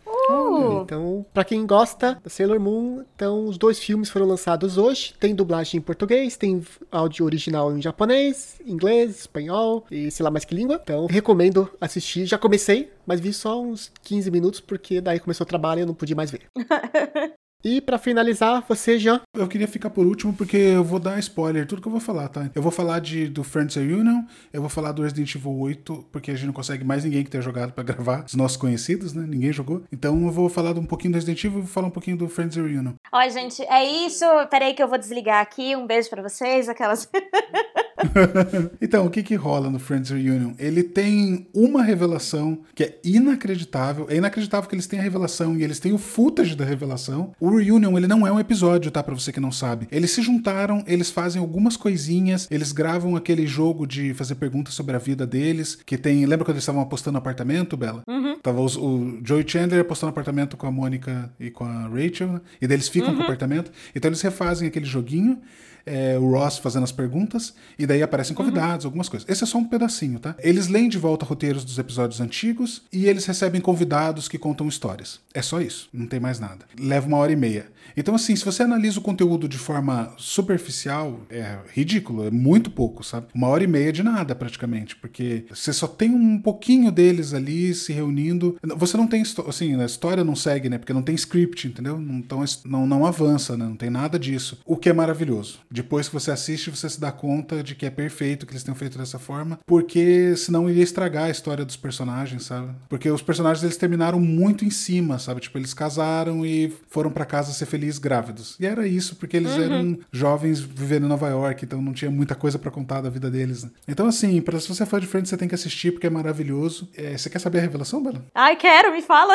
Então, 0.82 1.26
pra 1.34 1.44
quem 1.44 1.66
gosta 1.66 2.18
da 2.22 2.30
Sailor 2.30 2.58
Moon, 2.58 3.04
então 3.14 3.44
os 3.44 3.58
dois 3.58 3.78
filmes 3.78 4.08
foram 4.08 4.24
lançados 4.24 4.78
hoje. 4.78 5.14
Tem 5.20 5.34
dublagem 5.34 5.78
em 5.78 5.82
português, 5.82 6.36
tem 6.36 6.64
áudio 6.90 7.26
original 7.26 7.76
em 7.76 7.82
japonês, 7.82 8.58
inglês, 8.64 9.20
espanhol 9.20 9.84
e 9.90 10.10
sei 10.10 10.24
lá 10.24 10.30
mais 10.30 10.46
que 10.46 10.54
língua. 10.54 10.80
Então, 10.82 11.04
recomendo 11.06 11.68
assistir. 11.78 12.24
Já 12.24 12.38
comecei, 12.38 12.90
mas 13.06 13.20
vi 13.20 13.34
só 13.34 13.60
uns 13.60 13.92
15 14.02 14.30
minutos 14.30 14.60
porque 14.60 15.00
daí 15.00 15.20
começou 15.20 15.44
o 15.44 15.48
trabalho 15.48 15.80
e 15.80 15.82
eu 15.82 15.86
não 15.86 15.94
podia 15.94 16.16
mais 16.16 16.30
ver. 16.30 16.42
e 17.64 17.80
pra 17.80 17.98
finalizar, 17.98 18.64
você, 18.68 18.98
Jean, 18.98 19.20
Eu 19.34 19.48
queria 19.48 19.68
ficar 19.68 19.90
por 19.90 20.06
último 20.06 20.32
porque 20.32 20.56
eu 20.56 20.84
vou 20.84 20.98
dar 20.98 21.18
spoiler, 21.18 21.66
tudo 21.66 21.80
que 21.80 21.88
eu 21.88 21.92
vou 21.92 22.00
falar, 22.00 22.28
tá? 22.28 22.50
Eu 22.54 22.62
vou 22.62 22.72
falar 22.72 23.00
de, 23.00 23.28
do 23.28 23.44
Friends 23.44 23.76
Reunion, 23.76 24.22
eu 24.52 24.60
vou 24.60 24.70
falar 24.70 24.92
do 24.92 25.02
Resident 25.02 25.34
Evil 25.34 25.58
8, 25.58 26.06
porque 26.10 26.30
a 26.30 26.34
gente 26.34 26.46
não 26.46 26.52
consegue 26.52 26.84
mais 26.84 27.04
ninguém 27.04 27.24
que 27.24 27.30
tenha 27.30 27.42
jogado 27.42 27.72
pra 27.72 27.84
gravar, 27.84 28.24
os 28.26 28.34
nossos 28.34 28.56
conhecidos, 28.56 29.12
né? 29.12 29.24
Ninguém 29.26 29.52
jogou. 29.52 29.82
Então 29.92 30.22
eu 30.24 30.30
vou 30.30 30.48
falar 30.48 30.72
de 30.72 30.80
um 30.80 30.86
pouquinho 30.86 31.12
do 31.12 31.16
Resident 31.16 31.42
Evil 31.44 31.58
e 31.58 31.62
vou 31.62 31.70
falar 31.70 31.88
um 31.88 31.90
pouquinho 31.92 32.16
do 32.16 32.28
Friends 32.28 32.56
Reunion. 32.56 32.92
Ó, 33.12 33.28
gente, 33.28 33.62
é 33.62 33.84
isso. 33.84 34.24
Peraí 34.50 34.74
que 34.74 34.82
eu 34.82 34.88
vou 34.88 34.98
desligar 34.98 35.40
aqui. 35.40 35.76
Um 35.76 35.86
beijo 35.86 36.10
pra 36.10 36.22
vocês. 36.22 36.68
Aquelas. 36.68 37.08
Então, 38.80 39.06
o 39.06 39.10
que 39.10 39.22
que 39.22 39.34
rola 39.34 39.70
no 39.70 39.78
Friends 39.78 40.10
Reunion? 40.10 40.52
Ele 40.58 40.82
tem 40.82 41.46
uma 41.54 41.82
revelação 41.82 42.60
que 42.74 42.84
é 42.84 42.98
inacreditável. 43.04 44.06
É 44.08 44.16
inacreditável 44.16 44.68
que 44.68 44.74
eles 44.74 44.86
têm 44.86 44.98
a 44.98 45.02
revelação 45.02 45.56
e 45.56 45.62
eles 45.62 45.78
têm 45.78 45.92
o 45.92 45.98
footage 45.98 46.54
da 46.56 46.64
revelação. 46.64 47.32
O 47.40 47.56
Reunion, 47.56 47.96
ele 47.96 48.06
não 48.06 48.26
é 48.26 48.32
um 48.32 48.38
episódio, 48.40 48.90
tá? 48.90 49.02
Pra 49.02 49.14
você 49.14 49.32
que 49.32 49.40
não 49.40 49.52
sabe. 49.52 49.86
Eles 49.90 50.10
se 50.10 50.22
juntaram, 50.22 50.82
eles 50.86 51.10
fazem 51.10 51.40
algumas 51.40 51.76
coisinhas, 51.76 52.48
eles 52.50 52.72
gravam 52.72 53.16
aquele 53.16 53.46
jogo 53.46 53.86
de 53.86 54.12
fazer 54.14 54.34
perguntas 54.34 54.74
sobre 54.74 54.96
a 54.96 54.98
vida 54.98 55.26
deles, 55.26 55.78
que 55.86 55.96
tem... 55.96 56.24
Lembra 56.26 56.44
quando 56.44 56.56
eles 56.56 56.62
estavam 56.64 56.82
apostando 56.82 57.18
apartamento, 57.18 57.76
Bela? 57.76 58.02
Tava 58.42 58.60
os- 58.60 58.76
o 58.76 59.18
Joey 59.24 59.44
Chandler 59.46 59.80
apostando 59.80 60.10
apartamento 60.10 60.56
com 60.56 60.66
a 60.66 60.70
Mônica 60.70 61.32
e 61.38 61.50
com 61.50 61.64
a 61.64 61.88
Rachel, 61.88 62.32
né? 62.32 62.40
e 62.60 62.66
daí 62.66 62.76
eles 62.76 62.88
ficam 62.88 63.14
com 63.14 63.20
o 63.20 63.24
apartamento. 63.24 63.70
Então 63.94 64.08
eles 64.08 64.20
refazem 64.22 64.66
aquele 64.68 64.84
joguinho 64.86 65.38
é, 65.84 66.18
o 66.18 66.30
Ross 66.30 66.58
fazendo 66.58 66.84
as 66.84 66.92
perguntas, 66.92 67.54
e 67.78 67.86
daí 67.86 68.02
aparecem 68.02 68.34
convidados, 68.34 68.84
algumas 68.84 69.08
coisas. 69.08 69.28
Esse 69.28 69.44
é 69.44 69.46
só 69.46 69.58
um 69.58 69.64
pedacinho, 69.64 70.18
tá? 70.18 70.34
Eles 70.38 70.68
leem 70.68 70.88
de 70.88 70.98
volta 70.98 71.24
roteiros 71.24 71.64
dos 71.64 71.78
episódios 71.78 72.20
antigos 72.20 72.82
e 72.92 73.06
eles 73.06 73.24
recebem 73.26 73.60
convidados 73.60 74.28
que 74.28 74.38
contam 74.38 74.68
histórias. 74.68 75.20
É 75.34 75.42
só 75.42 75.60
isso, 75.60 75.88
não 75.92 76.06
tem 76.06 76.20
mais 76.20 76.38
nada. 76.38 76.64
Leva 76.78 77.06
uma 77.06 77.18
hora 77.18 77.32
e 77.32 77.36
meia. 77.36 77.66
Então, 77.96 78.14
assim, 78.14 78.34
se 78.34 78.44
você 78.44 78.62
analisa 78.62 78.98
o 78.98 79.02
conteúdo 79.02 79.48
de 79.48 79.58
forma 79.58 80.14
superficial, 80.16 81.20
é 81.28 81.58
ridículo, 81.72 82.26
é 82.26 82.30
muito 82.30 82.70
pouco, 82.70 83.04
sabe? 83.04 83.26
Uma 83.34 83.48
hora 83.48 83.64
e 83.64 83.66
meia 83.66 83.92
de 83.92 84.02
nada, 84.02 84.34
praticamente, 84.34 84.96
porque 84.96 85.44
você 85.50 85.72
só 85.72 85.86
tem 85.86 86.10
um 86.10 86.38
pouquinho 86.38 86.90
deles 86.90 87.34
ali 87.34 87.74
se 87.74 87.92
reunindo. 87.92 88.56
Você 88.76 88.96
não 88.96 89.06
tem, 89.06 89.22
assim, 89.46 89.80
a 89.80 89.84
história 89.84 90.24
não 90.24 90.36
segue, 90.36 90.68
né? 90.68 90.78
Porque 90.78 90.92
não 90.92 91.02
tem 91.02 91.14
script, 91.14 91.66
entendeu? 91.68 92.00
Então, 92.00 92.42
não, 92.64 92.86
não 92.86 93.06
avança, 93.06 93.56
né? 93.56 93.64
Não 93.64 93.76
tem 93.76 93.90
nada 93.90 94.18
disso. 94.18 94.58
O 94.64 94.76
que 94.76 94.88
é 94.88 94.92
maravilhoso. 94.92 95.60
Depois 95.72 96.08
que 96.08 96.14
você 96.14 96.30
assiste, 96.30 96.70
você 96.70 96.88
se 96.88 97.00
dá 97.00 97.10
conta 97.10 97.62
de 97.62 97.74
que 97.74 97.86
é 97.86 97.90
perfeito 97.90 98.46
que 98.46 98.52
eles 98.52 98.62
tenham 98.62 98.76
feito 98.76 98.98
dessa 98.98 99.18
forma, 99.18 99.58
porque 99.66 100.36
senão 100.36 100.68
iria 100.68 100.82
estragar 100.82 101.24
a 101.24 101.30
história 101.30 101.64
dos 101.64 101.76
personagens, 101.76 102.44
sabe? 102.44 102.72
Porque 102.88 103.10
os 103.10 103.22
personagens 103.22 103.62
eles 103.64 103.76
terminaram 103.76 104.20
muito 104.20 104.64
em 104.64 104.70
cima, 104.70 105.18
sabe? 105.18 105.40
Tipo, 105.40 105.58
eles 105.58 105.72
casaram 105.72 106.44
e 106.44 106.72
foram 106.88 107.10
pra 107.10 107.24
casa 107.24 107.52
ser 107.52 107.66
felizes 107.66 107.98
grávidos. 107.98 108.56
E 108.60 108.66
era 108.66 108.86
isso, 108.86 109.16
porque 109.16 109.36
eles 109.36 109.52
eram 109.52 109.98
jovens 110.10 110.60
vivendo 110.60 111.06
em 111.06 111.08
Nova 111.08 111.28
York, 111.28 111.64
então 111.64 111.80
não 111.80 111.92
tinha 111.92 112.10
muita 112.10 112.34
coisa 112.34 112.58
pra 112.58 112.70
contar 112.70 113.00
da 113.00 113.08
vida 113.08 113.30
deles. 113.30 113.64
Né? 113.64 113.70
Então, 113.88 114.06
assim, 114.06 114.40
pra, 114.40 114.60
se 114.60 114.68
você 114.68 114.82
é 114.82 114.86
fã 114.86 115.00
de 115.00 115.06
Friends, 115.06 115.30
você 115.30 115.36
tem 115.36 115.48
que 115.48 115.54
assistir, 115.54 115.92
porque 115.92 116.06
é 116.06 116.10
maravilhoso. 116.10 116.88
É, 116.96 117.16
você 117.16 117.30
quer 117.30 117.38
saber 117.38 117.58
a 117.58 117.62
revelação, 117.62 118.02
Bela? 118.02 118.22
Ai, 118.34 118.56
quero, 118.56 118.92
me 118.92 119.02
fala. 119.02 119.34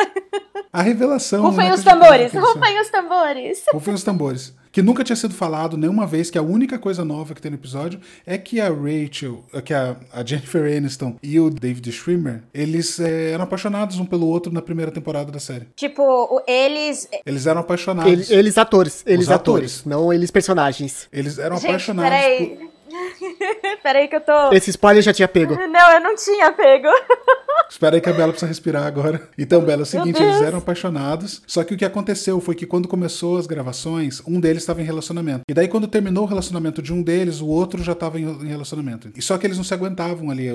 A 0.72 0.82
revelação. 0.82 1.42
Rufem 1.42 1.72
os 1.72 1.80
inacreditável 1.80 2.32
tambores, 2.32 2.32
rufem 2.32 2.80
os 2.80 2.90
tambores. 2.90 3.64
Rufem 3.72 3.94
os 3.94 4.02
tambores. 4.02 4.54
Que 4.70 4.82
nunca 4.82 5.02
tinha 5.04 5.16
sido 5.16 5.34
falado 5.34 5.76
nenhuma 5.76 6.06
vez, 6.06 6.30
que 6.30 6.38
a 6.38 6.42
única 6.42 6.78
coisa 6.78 7.04
nova 7.04 7.34
que 7.34 7.40
tem 7.40 7.50
no 7.50 7.56
episódio 7.56 8.00
é 8.26 8.36
que 8.38 8.60
a 8.60 8.68
Rachel, 8.68 9.44
que 9.64 9.72
a, 9.72 9.96
a 10.12 10.24
Jennifer 10.24 10.64
Aniston 10.76 11.16
e 11.22 11.40
o 11.40 11.50
David 11.50 11.90
Schwimmer, 11.92 12.42
eles 12.52 13.00
é, 13.00 13.32
eram 13.32 13.44
apaixonados 13.44 13.98
um 13.98 14.04
pelo 14.04 14.26
outro 14.26 14.52
na 14.52 14.60
primeira 14.62 14.90
temporada 14.90 15.30
da 15.32 15.38
série. 15.40 15.66
Tipo, 15.74 16.42
eles. 16.46 17.08
Eles 17.24 17.46
eram 17.46 17.60
apaixonados. 17.60 18.12
Ele- 18.30 18.38
eles 18.38 18.58
atores, 18.58 19.02
eles 19.06 19.26
Os 19.26 19.30
atores, 19.32 19.80
atores. 19.80 19.84
não 19.84 20.12
eles 20.12 20.30
personagens. 20.30 21.08
Eles 21.12 21.38
eram 21.38 21.56
Gente, 21.56 21.66
apaixonados 21.68 22.10
peraí. 22.10 22.46
por... 22.56 22.68
peraí 23.82 24.08
que 24.08 24.16
eu 24.16 24.20
tô. 24.20 24.52
Esse 24.52 24.70
spoiler 24.70 25.02
já 25.02 25.12
tinha 25.12 25.28
pego. 25.28 25.54
Não, 25.54 25.92
eu 25.92 26.00
não 26.00 26.14
tinha 26.16 26.52
pego. 26.52 26.88
Espera 27.70 27.96
aí 27.96 28.00
que 28.00 28.08
a 28.08 28.12
Bela 28.12 28.32
precisa 28.32 28.48
respirar 28.48 28.86
agora. 28.86 29.28
Então, 29.38 29.60
Bela, 29.62 29.82
é 29.82 29.84
o 29.84 29.86
seguinte, 29.86 30.20
eles 30.20 30.42
eram 30.42 30.58
apaixonados, 30.58 31.42
só 31.46 31.62
que 31.62 31.72
o 31.72 31.76
que 31.76 31.84
aconteceu 31.84 32.40
foi 32.40 32.54
que 32.54 32.66
quando 32.66 32.88
começou 32.88 33.38
as 33.38 33.46
gravações, 33.46 34.20
um 34.26 34.40
deles 34.40 34.62
estava 34.62 34.80
em 34.82 34.84
relacionamento. 34.84 35.42
E 35.48 35.54
daí, 35.54 35.68
quando 35.68 35.86
terminou 35.86 36.24
o 36.24 36.26
relacionamento 36.26 36.82
de 36.82 36.92
um 36.92 37.02
deles, 37.02 37.40
o 37.40 37.46
outro 37.46 37.82
já 37.82 37.92
estava 37.92 38.18
em, 38.18 38.46
relacionamento. 38.46 39.10
E 39.16 39.22
só 39.22 39.38
que 39.38 39.46
eles 39.46 39.56
não 39.56 39.64
se 39.64 39.72
aguentavam 39.72 40.30
ali 40.30 40.48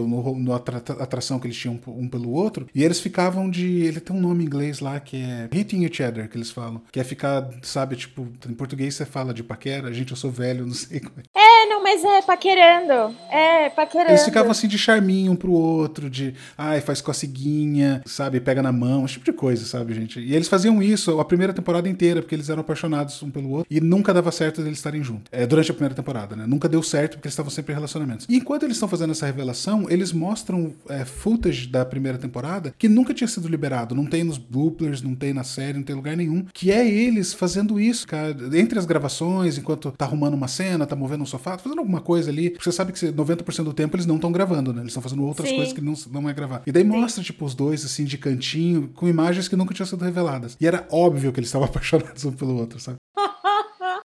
atra- 0.54 0.84
atração 1.00 1.40
que 1.40 1.48
eles 1.48 1.58
tinham 1.58 1.80
um 1.88 2.08
pelo 2.08 2.32
outro, 2.32 2.68
e 2.74 2.84
eles 2.84 3.00
ficavam 3.00 3.50
de... 3.50 3.84
Ele 3.84 4.00
tem 4.00 4.16
um 4.16 4.20
nome 4.20 4.44
em 4.44 4.48
inglês 4.48 4.80
lá 4.80 5.00
que 5.00 5.18
é 5.18 5.50
hitting 5.52 5.84
each 5.84 6.04
other, 6.04 6.30
que 6.30 6.38
eles 6.38 6.52
falam. 6.52 6.82
Que 6.92 7.00
é 7.00 7.04
ficar, 7.04 7.50
sabe, 7.62 7.96
tipo, 7.96 8.28
em 8.48 8.54
português 8.54 8.96
você 8.96 9.06
fala 9.06 9.34
de 9.34 9.44
paquera, 9.44 9.94
gente, 9.94 10.12
eu 10.12 10.18
sou 10.18 10.30
velho, 10.32 10.66
não 10.66 10.74
sei 10.74 11.00
como 11.00 11.16
é. 11.20 11.40
É, 11.40 11.66
não, 11.68 11.82
mas 11.82 12.04
é 12.04 12.22
paquerando. 12.22 13.16
É, 13.32 13.70
paquerando. 13.70 14.12
Eles 14.12 14.26
ficavam 14.26 14.52
assim 14.52 14.68
de 14.68 14.78
charminho 14.78 15.32
um 15.32 15.36
pro 15.36 15.52
outro, 15.52 16.10
de 16.10 16.34
ai, 16.58 16.82
faz 16.82 17.02
coceguinha, 17.04 18.02
sabe, 18.06 18.40
pega 18.40 18.62
na 18.62 18.72
mão, 18.72 19.06
esse 19.06 19.16
tipo 19.16 19.26
de 19.26 19.34
coisa, 19.34 19.66
sabe, 19.66 19.94
gente? 19.94 20.20
E 20.20 20.36
eles 20.36 20.48
faziam 20.48 20.82
isso 20.82 21.20
a 21.20 21.26
primeira 21.26 21.54
temporada 21.54 21.88
inteira, 21.88 22.22
porque 22.22 22.36
eles 22.36 22.50
eram 22.50 22.62
apaixonados 22.62 23.22
um 23.22 23.30
pelo 23.30 23.50
outro 23.50 23.68
e 23.70 23.80
nunca 23.80 24.14
dava 24.14 24.32
certo 24.32 24.62
deles 24.62 24.80
estarem 24.80 25.04
juntos. 25.04 25.26
É, 25.32 25.46
durante 25.46 25.72
a 25.72 25.74
primeira 25.74 25.96
temporada, 25.96 26.36
né? 26.36 26.46
Nunca 26.48 26.68
deu 26.70 26.82
certo 26.84 27.14
porque 27.14 27.28
eles 27.28 27.34
estavam 27.34 27.52
sempre 27.52 27.74
em 27.74 27.76
relacionamentos. 27.76 28.26
E 28.30 28.36
enquanto 28.36 28.64
eles 28.64 28.76
estão 28.76 28.90
fazendo 28.90 29.12
essa 29.12 29.26
revelação, 29.26 29.86
eles 29.90 30.12
mostram 30.12 30.74
é, 30.90 31.06
footage 31.06 31.68
da 31.68 31.86
primeira 31.86 32.18
temporada 32.18 32.74
que 32.78 32.88
nunca 32.88 33.14
tinha 33.14 33.28
sido 33.28 33.48
liberado. 33.48 33.96
Não 33.96 34.06
tem 34.06 34.24
nos 34.24 34.38
bloopers, 34.38 35.02
não 35.02 35.16
tem 35.16 35.34
na 35.34 35.44
série, 35.44 35.78
não 35.78 35.84
tem 35.84 35.94
em 35.94 35.98
lugar 35.98 36.16
nenhum. 36.16 36.46
Que 36.54 36.72
é 36.72 36.88
eles 36.88 37.34
fazendo 37.34 37.80
isso, 37.80 38.08
cara. 38.08 38.36
Entre 38.54 38.78
as 38.78 38.86
gravações, 38.86 39.58
enquanto 39.58 39.92
tá 39.92 40.06
arrumando 40.06 40.34
uma 40.34 40.48
cena, 40.48 40.86
tá 40.86 40.96
movendo 40.96 41.24
um 41.24 41.26
sofá, 41.26 41.52
tá 41.52 41.64
fazendo 41.64 41.80
alguma 41.80 42.02
coisa 42.02 42.30
ali. 42.30 42.52
Porque 42.52 42.64
você 42.64 42.72
sabe 42.72 42.92
que 42.94 43.00
90% 43.00 43.64
do 43.64 43.74
tempo 43.74 43.96
eles 43.96 44.06
não 44.06 44.16
estão 44.16 44.32
gravando, 44.32 44.74
né? 44.74 44.82
Eles 44.82 44.92
estão 44.92 45.04
fazendo 45.04 45.24
outras 45.24 45.50
Sim. 45.50 45.56
coisas 45.56 45.74
que 45.74 45.82
não, 45.82 45.94
não 46.12 46.30
é 46.30 46.34
gravar. 46.34 46.62
E 46.66 46.72
daí 46.72 46.84
mostra, 46.94 47.24
tipo, 47.24 47.44
os 47.46 47.56
dois, 47.56 47.84
assim, 47.84 48.06
de 48.06 48.18
cantinho, 48.18 48.90
com 48.96 49.08
imagens 49.08 49.48
que 49.48 49.56
nunca 49.56 49.74
tinham 49.74 49.88
sido 49.88 50.06
reveladas. 50.06 50.56
E 50.60 50.68
era 50.68 50.88
óbvio 50.92 51.32
que 51.32 51.40
eles 51.40 51.50
estavam 51.50 51.68
apaixonados 51.68 52.24
um 52.26 52.32
pelo 52.32 52.56
outro, 52.56 52.80
sabe? 52.80 52.98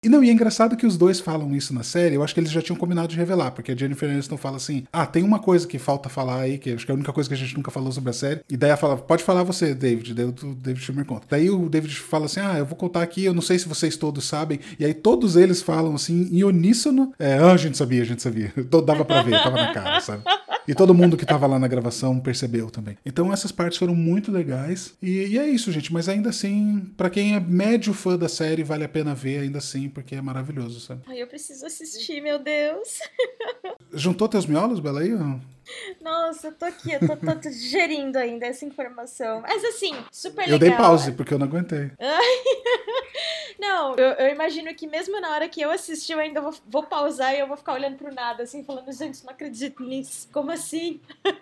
E 0.00 0.08
não, 0.08 0.22
e 0.22 0.30
é 0.30 0.32
engraçado 0.32 0.76
que 0.76 0.86
os 0.86 0.96
dois 0.96 1.18
falam 1.18 1.52
isso 1.56 1.74
na 1.74 1.82
série, 1.82 2.14
eu 2.14 2.22
acho 2.22 2.32
que 2.32 2.38
eles 2.38 2.52
já 2.52 2.62
tinham 2.62 2.78
combinado 2.78 3.08
de 3.08 3.16
revelar, 3.16 3.50
porque 3.50 3.72
a 3.72 3.76
Jennifer 3.76 4.08
Aniston 4.08 4.36
fala 4.36 4.56
assim: 4.56 4.84
ah, 4.92 5.04
tem 5.04 5.24
uma 5.24 5.40
coisa 5.40 5.66
que 5.66 5.76
falta 5.76 6.08
falar 6.08 6.42
aí, 6.42 6.56
que 6.56 6.72
acho 6.72 6.86
que 6.86 6.92
é 6.92 6.94
a 6.94 6.96
única 6.96 7.12
coisa 7.12 7.28
que 7.28 7.34
a 7.34 7.38
gente 7.38 7.56
nunca 7.56 7.72
falou 7.72 7.90
sobre 7.90 8.10
a 8.10 8.12
série. 8.12 8.40
E 8.48 8.56
daí 8.56 8.70
ela 8.70 8.76
fala: 8.76 8.96
pode 8.96 9.24
falar 9.24 9.42
você, 9.42 9.74
David. 9.74 10.14
Daí 10.14 10.24
o 10.24 10.32
David 10.32 10.84
Schwimmer 10.84 11.04
conta. 11.04 11.26
Daí 11.28 11.50
o 11.50 11.68
David 11.68 11.92
fala 11.96 12.26
assim: 12.26 12.38
ah, 12.38 12.58
eu 12.58 12.64
vou 12.64 12.76
contar 12.76 13.02
aqui, 13.02 13.24
eu 13.24 13.34
não 13.34 13.42
sei 13.42 13.58
se 13.58 13.68
vocês 13.68 13.96
todos 13.96 14.24
sabem. 14.24 14.60
E 14.78 14.84
aí 14.84 14.94
todos 14.94 15.34
eles 15.34 15.62
falam 15.62 15.96
assim, 15.96 16.28
em 16.30 16.44
uníssono: 16.44 17.12
é, 17.18 17.34
ah, 17.34 17.50
a 17.50 17.56
gente 17.56 17.76
sabia, 17.76 18.02
a 18.02 18.06
gente 18.06 18.22
sabia. 18.22 18.52
Dava 18.86 19.04
pra 19.04 19.22
ver, 19.22 19.42
tava 19.42 19.56
na 19.56 19.74
cara, 19.74 20.00
sabe? 20.00 20.22
E 20.68 20.74
todo 20.74 20.92
mundo 20.92 21.16
que 21.16 21.24
tava 21.24 21.46
lá 21.46 21.58
na 21.58 21.66
gravação 21.66 22.20
percebeu 22.20 22.70
também. 22.70 22.98
Então 23.04 23.32
essas 23.32 23.50
partes 23.50 23.78
foram 23.78 23.94
muito 23.94 24.30
legais. 24.30 24.94
E, 25.00 25.28
e 25.28 25.38
é 25.38 25.48
isso, 25.48 25.72
gente. 25.72 25.90
Mas 25.90 26.10
ainda 26.10 26.28
assim, 26.28 26.92
pra 26.94 27.08
quem 27.08 27.34
é 27.34 27.40
médio 27.40 27.94
fã 27.94 28.18
da 28.18 28.28
série, 28.28 28.62
vale 28.62 28.84
a 28.84 28.88
pena 28.88 29.14
ver 29.14 29.40
ainda 29.40 29.58
assim, 29.58 29.88
porque 29.88 30.14
é 30.14 30.20
maravilhoso, 30.20 30.80
sabe? 30.80 31.00
Ai, 31.06 31.22
eu 31.22 31.26
preciso 31.26 31.64
assistir, 31.64 32.20
meu 32.20 32.38
Deus. 32.38 32.98
Juntou 33.94 34.28
teus 34.28 34.44
miolos, 34.44 34.78
Bela, 34.78 35.00
aí? 35.00 35.10
Nossa, 36.02 36.48
eu 36.48 36.52
tô 36.52 36.64
aqui, 36.64 36.92
eu 36.92 37.00
tô, 37.00 37.16
tô 37.16 37.34
digerindo 37.48 38.16
ainda 38.18 38.46
essa 38.46 38.64
informação. 38.64 39.40
Mas 39.42 39.64
assim, 39.64 39.94
super 40.10 40.42
legal. 40.42 40.54
Eu 40.54 40.58
dei 40.58 40.72
pause, 40.72 41.12
porque 41.12 41.32
eu 41.32 41.38
não 41.38 41.46
aguentei. 41.46 41.90
Não, 43.58 43.94
eu, 43.96 44.10
eu 44.12 44.32
imagino 44.32 44.72
que 44.74 44.86
mesmo 44.86 45.20
na 45.20 45.30
hora 45.30 45.48
que 45.48 45.60
eu 45.60 45.70
assistir, 45.70 46.12
eu 46.12 46.18
ainda 46.20 46.40
vou, 46.40 46.54
vou 46.68 46.82
pausar 46.84 47.34
e 47.34 47.40
eu 47.40 47.46
vou 47.46 47.56
ficar 47.56 47.74
olhando 47.74 47.96
pro 47.96 48.14
nada, 48.14 48.42
assim, 48.42 48.62
falando, 48.64 48.90
gente, 48.92 49.24
não 49.24 49.30
acredito 49.32 49.82
nisso. 49.82 50.28
Como 50.32 50.50
assim? 50.50 51.00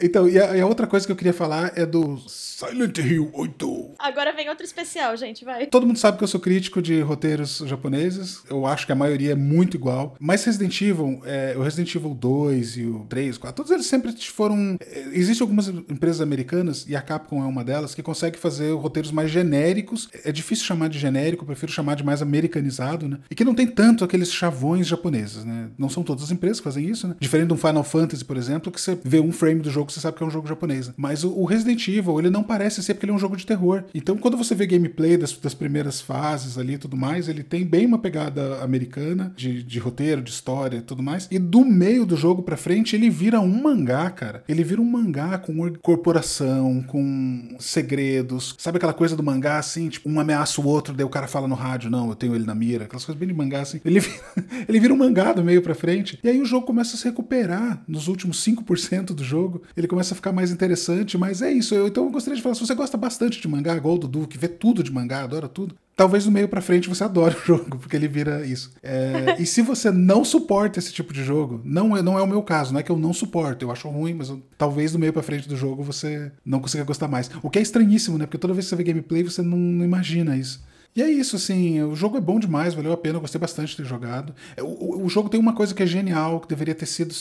Então, 0.00 0.28
e 0.28 0.38
a, 0.38 0.56
e 0.56 0.60
a 0.60 0.66
outra 0.66 0.86
coisa 0.86 1.06
que 1.06 1.12
eu 1.12 1.16
queria 1.16 1.32
falar 1.32 1.72
é 1.76 1.86
do 1.86 2.18
Silent 2.28 2.98
Hill 2.98 3.30
8. 3.32 3.94
Agora 3.98 4.32
vem 4.32 4.48
outro 4.48 4.64
especial, 4.64 5.16
gente, 5.16 5.44
vai. 5.44 5.66
Todo 5.66 5.86
mundo 5.86 5.98
sabe 5.98 6.18
que 6.18 6.24
eu 6.24 6.28
sou 6.28 6.40
crítico 6.40 6.82
de 6.82 7.00
roteiros 7.00 7.58
japoneses. 7.64 8.42
Eu 8.50 8.66
acho 8.66 8.86
que 8.86 8.92
a 8.92 8.94
maioria 8.94 9.32
é 9.32 9.34
muito 9.34 9.76
igual. 9.76 10.16
Mas 10.20 10.44
Resident 10.44 10.78
Evil, 10.80 11.22
é, 11.24 11.54
o 11.56 11.62
Resident 11.62 11.94
Evil 11.94 12.12
2 12.14 12.76
e 12.76 12.86
o 12.86 13.06
3, 13.08 13.38
4, 13.38 13.56
todos 13.56 13.70
eles 13.70 13.86
sempre 13.86 14.12
foram. 14.30 14.76
é, 14.80 15.00
Existem 15.12 15.42
algumas 15.44 15.68
empresas 15.68 16.20
americanas, 16.20 16.84
e 16.88 16.96
a 16.96 17.00
Capcom 17.02 17.42
é 17.42 17.46
uma 17.46 17.64
delas, 17.64 17.94
que 17.94 18.02
consegue 18.02 18.38
fazer 18.38 18.72
roteiros 18.72 19.10
mais 19.12 19.30
genéricos. 19.30 20.08
É 20.24 20.32
difícil 20.32 20.64
chamar 20.64 20.88
de 20.88 20.98
genérico, 20.98 21.44
prefiro 21.54 21.72
chamar 21.72 21.94
de 21.96 22.04
mais 22.04 22.20
americanizado, 22.22 23.08
né? 23.08 23.18
E 23.30 23.34
que 23.34 23.44
não 23.44 23.54
tem 23.54 23.66
tanto 23.66 24.04
aqueles 24.04 24.32
chavões 24.32 24.86
japoneses, 24.86 25.44
né? 25.44 25.68
Não 25.78 25.88
são 25.88 26.02
todas 26.02 26.24
as 26.24 26.30
empresas 26.30 26.58
que 26.58 26.64
fazem 26.64 26.88
isso, 26.88 27.08
né? 27.08 27.14
Diferente 27.20 27.48
de 27.48 27.54
um 27.54 27.56
Final 27.56 27.84
Fantasy, 27.84 28.24
por 28.24 28.36
exemplo, 28.36 28.70
que 28.72 28.80
você 28.80 28.98
vê 29.04 29.20
um 29.20 29.32
frame 29.32 29.60
do 29.60 29.70
jogo, 29.70 29.90
você 29.90 30.00
sabe 30.00 30.16
que 30.16 30.22
é 30.22 30.26
um 30.26 30.30
jogo 30.30 30.46
japonês. 30.48 30.88
né? 30.88 30.94
Mas 30.96 31.24
o, 31.24 31.44
Resident 31.44 31.86
Evil, 31.88 32.18
ele 32.18 32.30
não 32.30 32.42
parece 32.42 32.82
ser 32.82 32.94
porque 32.94 33.06
ele 33.06 33.12
é 33.12 33.14
um 33.14 33.18
jogo 33.18 33.36
de 33.36 33.46
terror. 33.46 33.84
Então, 33.94 34.16
quando 34.16 34.36
você 34.36 34.54
vê 34.54 34.66
gameplay 34.66 35.16
das, 35.16 35.32
das 35.32 35.54
primeiras 35.54 36.00
fases 36.00 36.58
ali 36.58 36.74
e 36.74 36.78
tudo 36.78 36.96
mais, 36.96 37.28
ele 37.28 37.42
tem 37.42 37.64
bem 37.64 37.86
uma 37.86 37.98
pegada 37.98 38.62
americana, 38.62 39.32
de, 39.36 39.62
de 39.62 39.78
roteiro, 39.78 40.22
de 40.22 40.30
história 40.30 40.78
e 40.78 40.82
tudo 40.82 41.02
mais. 41.02 41.28
E 41.30 41.38
do 41.38 41.64
meio 41.64 42.04
do 42.06 42.16
jogo 42.16 42.42
pra 42.42 42.56
frente, 42.56 42.96
ele 42.96 43.08
vira 43.10 43.40
um 43.40 43.62
mangá, 43.62 44.10
cara. 44.10 44.42
Ele 44.48 44.62
vira 44.64 44.80
um 44.80 44.84
mangá 44.84 45.38
com 45.38 45.60
or- 45.60 45.78
corporação, 45.80 46.82
com 46.86 47.56
segredos. 47.58 48.54
Sabe 48.58 48.76
aquela 48.78 48.92
coisa 48.94 49.16
do 49.16 49.22
mangá, 49.22 49.58
assim, 49.58 49.88
tipo, 49.88 50.08
um 50.08 50.18
ameaça 50.20 50.60
o 50.60 50.66
outro, 50.66 50.94
daí 50.94 51.04
o 51.04 51.08
cara 51.08 51.26
fala 51.26 51.43
no 51.48 51.54
rádio, 51.54 51.90
não, 51.90 52.08
eu 52.08 52.14
tenho 52.14 52.34
ele 52.34 52.44
na 52.44 52.54
mira. 52.54 52.84
Aquelas 52.84 53.04
coisas 53.04 53.18
bem 53.18 53.28
de 53.28 53.34
mangá, 53.34 53.60
assim. 53.62 53.80
Ele 53.84 54.00
vira, 54.00 54.14
ele 54.68 54.80
vira 54.80 54.94
um 54.94 54.96
mangá 54.96 55.32
do 55.32 55.42
meio 55.44 55.62
pra 55.62 55.74
frente. 55.74 56.18
E 56.22 56.28
aí 56.28 56.40
o 56.40 56.44
jogo 56.44 56.66
começa 56.66 56.94
a 56.96 56.98
se 56.98 57.04
recuperar 57.04 57.82
nos 57.86 58.08
últimos 58.08 58.44
5% 58.44 59.06
do 59.14 59.24
jogo. 59.24 59.62
Ele 59.76 59.86
começa 59.86 60.14
a 60.14 60.16
ficar 60.16 60.32
mais 60.32 60.50
interessante, 60.50 61.16
mas 61.18 61.42
é 61.42 61.50
isso. 61.52 61.74
Eu, 61.74 61.86
então 61.88 62.04
eu 62.04 62.10
gostaria 62.10 62.36
de 62.36 62.42
falar, 62.42 62.54
se 62.54 62.60
você 62.66 62.74
gosta 62.74 62.96
bastante 62.96 63.40
de 63.40 63.48
mangá, 63.48 63.76
igual 63.76 63.94
o 63.96 63.98
Dudu, 63.98 64.26
que 64.26 64.38
vê 64.38 64.48
tudo 64.48 64.82
de 64.82 64.92
mangá, 64.92 65.22
adora 65.22 65.48
tudo, 65.48 65.74
Talvez 65.96 66.24
do 66.24 66.30
meio 66.32 66.48
pra 66.48 66.60
frente 66.60 66.88
você 66.88 67.04
adore 67.04 67.36
o 67.38 67.46
jogo, 67.46 67.78
porque 67.78 67.94
ele 67.94 68.08
vira 68.08 68.44
isso. 68.44 68.72
É, 68.82 69.36
e 69.38 69.46
se 69.46 69.62
você 69.62 69.92
não 69.92 70.24
suporta 70.24 70.78
esse 70.80 70.92
tipo 70.92 71.12
de 71.12 71.22
jogo, 71.22 71.60
não 71.64 71.96
é, 71.96 72.02
não 72.02 72.18
é 72.18 72.22
o 72.22 72.26
meu 72.26 72.42
caso, 72.42 72.72
não 72.72 72.80
é 72.80 72.82
que 72.82 72.90
eu 72.90 72.96
não 72.96 73.12
suporto, 73.12 73.64
eu 73.64 73.70
acho 73.70 73.88
ruim, 73.88 74.12
mas 74.14 74.28
eu- 74.28 74.42
talvez 74.58 74.90
do 74.90 74.98
meio 74.98 75.12
pra 75.12 75.22
frente 75.22 75.48
do 75.48 75.56
jogo 75.56 75.84
você 75.84 76.32
não 76.44 76.58
consiga 76.58 76.82
gostar 76.82 77.06
mais. 77.06 77.30
O 77.42 77.48
que 77.48 77.60
é 77.60 77.62
estranhíssimo, 77.62 78.18
né? 78.18 78.26
Porque 78.26 78.38
toda 78.38 78.52
vez 78.52 78.66
que 78.66 78.70
você 78.70 78.76
vê 78.76 78.82
gameplay, 78.82 79.22
você 79.22 79.40
não, 79.40 79.56
não 79.56 79.84
imagina 79.84 80.36
isso. 80.36 80.64
E 80.96 81.02
é 81.02 81.10
isso, 81.10 81.34
assim, 81.36 81.82
o 81.82 81.94
jogo 81.96 82.16
é 82.16 82.20
bom 82.20 82.38
demais, 82.38 82.72
valeu 82.74 82.92
a 82.92 82.96
pena, 82.96 83.16
eu 83.16 83.20
gostei 83.20 83.40
bastante 83.40 83.70
de 83.70 83.76
ter 83.78 83.84
jogado. 83.84 84.34
É, 84.56 84.62
O, 84.62 84.66
o- 84.66 85.04
o 85.04 85.08
jogo 85.08 85.28
tem 85.28 85.40
uma 85.40 85.52
coisa 85.54 85.74
que 85.74 85.82
é 85.82 85.86
genial, 85.86 86.40
que 86.40 86.48
deveria 86.48 86.74
ter 86.74 86.86
sido 86.86 87.12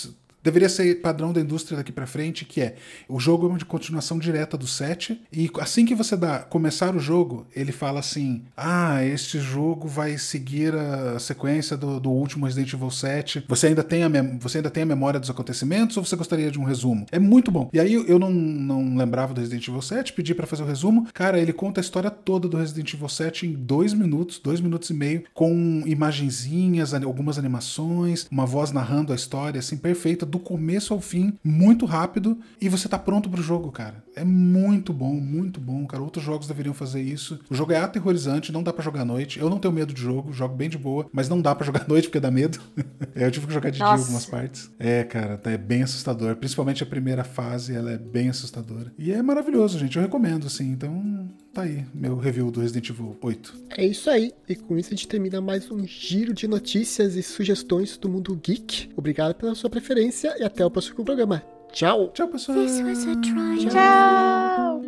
deveria 0.44 0.70
ser 0.70 1.02
padrão 1.02 1.32
da 1.32 1.42
indústria 1.42 1.78
daqui 1.78 1.92
pra 1.92 2.06
frente, 2.06 2.46
que 2.46 2.62
é 2.62 2.76
o 3.08 3.20
jogo 3.20 3.48
é 3.48 3.50
uma 3.50 3.60
continuação 3.60 4.20
direta 4.20 4.58
do 4.58 4.68
7 4.68 5.22
e 5.32 5.50
assim 5.60 5.86
que 5.86 5.96
você 5.96 6.16
dá 6.16 6.40
começar 6.40 6.96
o 6.96 7.00
jogo, 7.00 7.48
ele 7.56 7.72
fala 7.72 8.00
assim: 8.00 8.44
"Ah, 8.56 9.04
este 9.04 9.40
jogo 9.40 9.88
vai 9.88 10.18
seguir 10.18 10.74
a 10.76 11.20
sequência 11.20 11.78
do, 11.78 12.00
do 12.00 12.12
último 12.12 12.46
Resident 12.46 12.74
Evil 12.74 12.92
7. 12.92 13.46
Você 13.48 13.68
ainda 13.68 13.84
tem 13.84 14.04
a 14.04 14.10
você 14.40 14.58
ainda 14.58 14.70
tem 14.70 14.84
a 14.84 14.86
memória 14.86 15.20
dos 15.20 15.30
acontecimentos 15.30 15.98
ou 15.98 16.06
você 16.06 16.16
gostaria 16.16 16.52
de 16.52 16.60
um 16.60 16.64
resumo?". 16.64 17.06
É 17.12 17.20
muito 17.20 17.52
bom. 17.52 17.70
E 17.74 17.80
aí 17.80 17.94
eu 17.94 18.20
não, 18.20 18.32
não 18.32 18.96
lembrava 18.96 19.34
do 19.34 19.40
Resident 19.42 19.68
Evil 19.68 19.82
7, 19.82 20.14
pedi 20.14 20.36
pra 20.36 20.48
fazer 20.48 20.64
o 20.64 20.66
resumo. 20.66 21.08
Cara, 21.14 21.40
ele 21.40 21.54
conta 21.54 21.80
a 21.80 21.84
história 21.84 22.12
toda 22.12 22.48
do 22.48 22.58
Resident 22.58 22.94
Evil 22.94 23.10
7 23.10 23.48
em 23.48 23.54
dois 23.54 23.94
minutos, 23.94 24.40
dois 24.40 24.60
minutos 24.60 24.90
e 24.90 24.94
meio, 24.94 25.24
com 25.34 25.84
imagenzinhas, 25.86 26.94
algumas 26.94 27.38
animações, 27.38 28.28
uma 28.32 28.46
voz 28.46 28.72
narrando 28.72 29.14
a 29.14 29.16
história, 29.16 29.60
assim, 29.60 29.78
perfeita, 29.78 30.26
do 30.34 30.40
começo 30.40 30.96
ao 30.96 31.00
fim, 31.00 31.38
muito 31.44 31.86
rápido, 31.86 32.40
e 32.60 32.68
você 32.68 32.90
tá 32.90 32.98
pronto 32.98 33.30
pro 33.30 33.40
jogo, 33.40 33.72
cara. 33.72 34.04
É 34.16 34.24
muito 34.24 34.92
bom, 34.92 35.14
muito 35.14 35.62
bom, 35.62 35.86
cara. 35.86 36.02
Outros 36.02 36.26
jogos 36.26 36.48
deveriam 36.48 36.74
fazer 36.74 37.04
isso. 37.04 37.40
O 37.52 37.56
jogo 37.56 37.72
é 37.72 37.78
aterrorizante, 37.78 38.52
não 38.52 38.64
dá 38.64 38.74
pra 38.74 38.84
jogar 38.84 39.02
à 39.02 39.06
noite. 39.06 39.40
Eu 39.40 39.48
não 39.48 39.60
tenho 39.60 39.72
medo 39.72 39.94
de 39.94 40.02
jogo, 40.02 40.34
jogo 40.34 40.56
bem 40.56 40.70
de 40.70 40.78
boa, 40.78 41.08
mas 41.14 41.30
não 41.30 41.40
dá 41.40 41.54
pra 41.54 41.64
jogar 41.66 41.84
à 41.84 41.88
noite 41.88 42.08
porque 42.08 42.20
dá 42.20 42.32
medo. 42.32 42.60
É, 43.16 43.28
eu 43.28 43.32
tive 43.32 43.46
que 43.46 43.54
jogar 43.54 43.70
de 43.70 43.78
dia 43.78 43.86
Nossa. 43.86 44.02
algumas 44.04 44.26
partes. 44.26 44.72
É, 44.80 45.04
cara, 45.04 45.40
é 45.44 45.58
bem 45.58 45.84
assustador. 45.84 46.36
Principalmente 46.36 46.82
a 46.82 46.86
primeira 46.86 47.24
fase, 47.24 47.76
ela 47.76 47.92
é 47.92 47.98
bem 47.98 48.28
assustadora. 48.28 48.92
E 48.98 49.12
é 49.12 49.22
maravilhoso, 49.22 49.78
gente. 49.78 49.96
Eu 49.98 50.02
recomendo, 50.02 50.48
assim. 50.48 50.72
Então, 50.72 51.30
tá 51.54 51.62
aí, 51.62 51.86
meu 51.94 52.18
review 52.18 52.50
do 52.50 52.62
Resident 52.62 52.90
Evil 52.90 53.16
8. 53.22 53.54
É 53.78 53.86
isso 53.86 54.10
aí. 54.10 54.32
E 54.50 54.56
com 54.56 54.76
isso 54.78 54.90
a 54.90 54.96
gente 54.96 55.08
termina 55.08 55.40
mais 55.40 55.70
um 55.70 55.86
giro 55.86 56.34
de 56.34 56.48
notícias 56.48 57.16
e 57.16 57.22
sugestões 57.22 57.96
do 57.96 58.10
mundo 58.10 58.36
geek. 58.36 58.90
Obrigado 58.96 59.36
pela 59.36 59.54
sua 59.54 59.70
preferência 59.70 60.36
e 60.40 60.44
até 60.44 60.66
o 60.66 60.72
próximo 60.72 61.06
programa. 61.06 61.44
Tchau! 61.72 62.10
Tchau, 62.10 62.28
pessoal! 62.28 62.58
This 62.58 62.82
was 62.82 63.06
a 63.06 63.16
trial. 63.22 63.70
Tchau! 63.70 64.82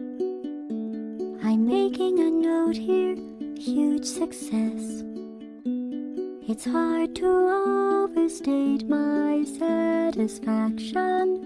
I'm 1.43 1.65
making 1.65 2.19
a 2.19 2.32
note 2.32 2.78
here, 2.78 3.15
huge 3.60 4.06
success. 4.06 5.04
It's 6.47 6.65
hard 6.65 7.13
to 7.15 7.28
overstate 8.08 8.88
my 8.88 9.45
satisfaction. 9.45 11.41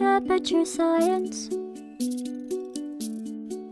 Aperture 0.00 0.64
science. 0.64 1.48